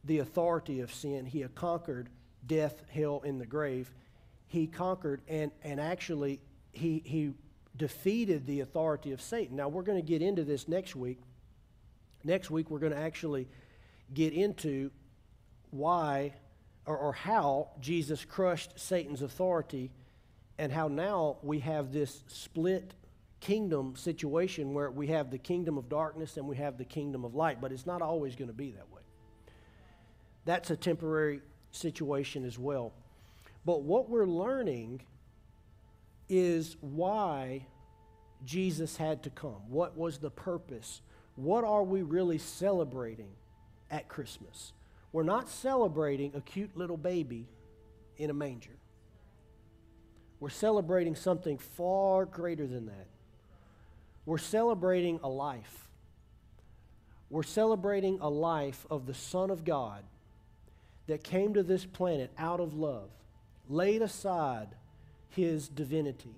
the 0.04 0.18
authority 0.18 0.80
of 0.80 0.92
sin. 0.92 1.26
He 1.26 1.40
had 1.40 1.54
conquered 1.54 2.08
death, 2.46 2.82
hell, 2.90 3.22
and 3.24 3.40
the 3.40 3.46
grave. 3.46 3.90
He 4.46 4.66
conquered 4.66 5.22
and, 5.28 5.50
and 5.62 5.80
actually 5.80 6.40
he, 6.72 7.02
he 7.04 7.32
defeated 7.76 8.46
the 8.46 8.60
authority 8.60 9.12
of 9.12 9.20
Satan. 9.20 9.56
Now, 9.56 9.68
we're 9.68 9.82
going 9.82 10.00
to 10.00 10.06
get 10.06 10.22
into 10.22 10.44
this 10.44 10.68
next 10.68 10.94
week. 10.94 11.20
Next 12.22 12.50
week, 12.50 12.70
we're 12.70 12.78
going 12.78 12.92
to 12.92 12.98
actually 12.98 13.48
get 14.12 14.32
into 14.32 14.90
why 15.70 16.34
or, 16.86 16.96
or 16.96 17.12
how 17.12 17.68
Jesus 17.80 18.24
crushed 18.24 18.78
Satan's 18.78 19.22
authority 19.22 19.90
and 20.58 20.70
how 20.70 20.88
now 20.88 21.38
we 21.42 21.60
have 21.60 21.92
this 21.92 22.22
split 22.28 22.94
kingdom 23.40 23.96
situation 23.96 24.72
where 24.72 24.90
we 24.90 25.08
have 25.08 25.30
the 25.30 25.38
kingdom 25.38 25.76
of 25.76 25.88
darkness 25.88 26.36
and 26.36 26.46
we 26.46 26.56
have 26.56 26.78
the 26.78 26.84
kingdom 26.84 27.24
of 27.24 27.34
light, 27.34 27.60
but 27.60 27.72
it's 27.72 27.86
not 27.86 28.00
always 28.00 28.36
going 28.36 28.48
to 28.48 28.54
be 28.54 28.70
that 28.70 28.90
way. 28.90 29.02
That's 30.44 30.70
a 30.70 30.76
temporary 30.76 31.40
situation 31.70 32.44
as 32.44 32.58
well. 32.58 32.92
But 33.64 33.82
what 33.82 34.10
we're 34.10 34.26
learning 34.26 35.00
is 36.28 36.76
why 36.80 37.66
Jesus 38.44 38.96
had 38.96 39.22
to 39.22 39.30
come. 39.30 39.68
What 39.68 39.96
was 39.96 40.18
the 40.18 40.30
purpose? 40.30 41.00
What 41.36 41.64
are 41.64 41.82
we 41.82 42.02
really 42.02 42.38
celebrating 42.38 43.30
at 43.90 44.08
Christmas? 44.08 44.72
We're 45.12 45.22
not 45.22 45.48
celebrating 45.48 46.32
a 46.34 46.40
cute 46.40 46.76
little 46.76 46.96
baby 46.96 47.48
in 48.18 48.30
a 48.30 48.34
manger. 48.34 48.76
We're 50.40 50.50
celebrating 50.50 51.14
something 51.14 51.58
far 51.58 52.26
greater 52.26 52.66
than 52.66 52.86
that. 52.86 53.06
We're 54.26 54.38
celebrating 54.38 55.20
a 55.22 55.28
life. 55.28 55.88
We're 57.30 57.42
celebrating 57.42 58.18
a 58.20 58.28
life 58.28 58.86
of 58.90 59.06
the 59.06 59.14
Son 59.14 59.50
of 59.50 59.64
God 59.64 60.04
that 61.06 61.22
came 61.22 61.54
to 61.54 61.62
this 61.62 61.84
planet 61.84 62.30
out 62.38 62.60
of 62.60 62.74
love, 62.74 63.10
laid 63.68 64.02
aside 64.02 64.68
his 65.28 65.68
divinity. 65.68 66.36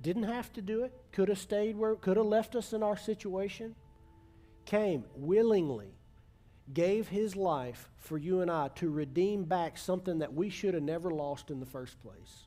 Didn't 0.00 0.24
have 0.24 0.52
to 0.54 0.62
do 0.62 0.84
it, 0.84 0.92
could 1.12 1.28
have 1.28 1.38
stayed 1.38 1.76
where, 1.76 1.96
could 1.96 2.16
have 2.16 2.26
left 2.26 2.54
us 2.54 2.72
in 2.72 2.82
our 2.82 2.96
situation. 2.96 3.74
Came 4.64 5.04
willingly, 5.14 5.94
gave 6.72 7.08
his 7.08 7.36
life 7.36 7.88
for 7.96 8.18
you 8.18 8.40
and 8.40 8.50
I 8.50 8.68
to 8.76 8.90
redeem 8.90 9.44
back 9.44 9.78
something 9.78 10.18
that 10.18 10.34
we 10.34 10.50
should 10.50 10.74
have 10.74 10.82
never 10.82 11.10
lost 11.10 11.50
in 11.50 11.60
the 11.60 11.66
first 11.66 12.00
place. 12.02 12.46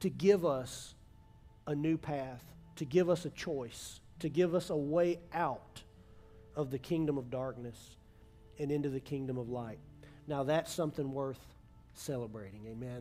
To 0.00 0.10
give 0.10 0.44
us 0.44 0.94
a 1.66 1.74
new 1.74 1.96
path, 1.96 2.44
to 2.76 2.84
give 2.84 3.08
us 3.08 3.24
a 3.24 3.30
choice, 3.30 4.00
to 4.20 4.28
give 4.28 4.54
us 4.54 4.70
a 4.70 4.76
way 4.76 5.18
out 5.32 5.82
of 6.54 6.70
the 6.70 6.78
kingdom 6.78 7.18
of 7.18 7.30
darkness 7.30 7.96
and 8.58 8.70
into 8.70 8.88
the 8.88 9.00
kingdom 9.00 9.38
of 9.38 9.48
light. 9.48 9.78
Now, 10.26 10.42
that's 10.42 10.72
something 10.72 11.12
worth 11.12 11.40
celebrating. 11.94 12.66
Amen. 12.68 12.94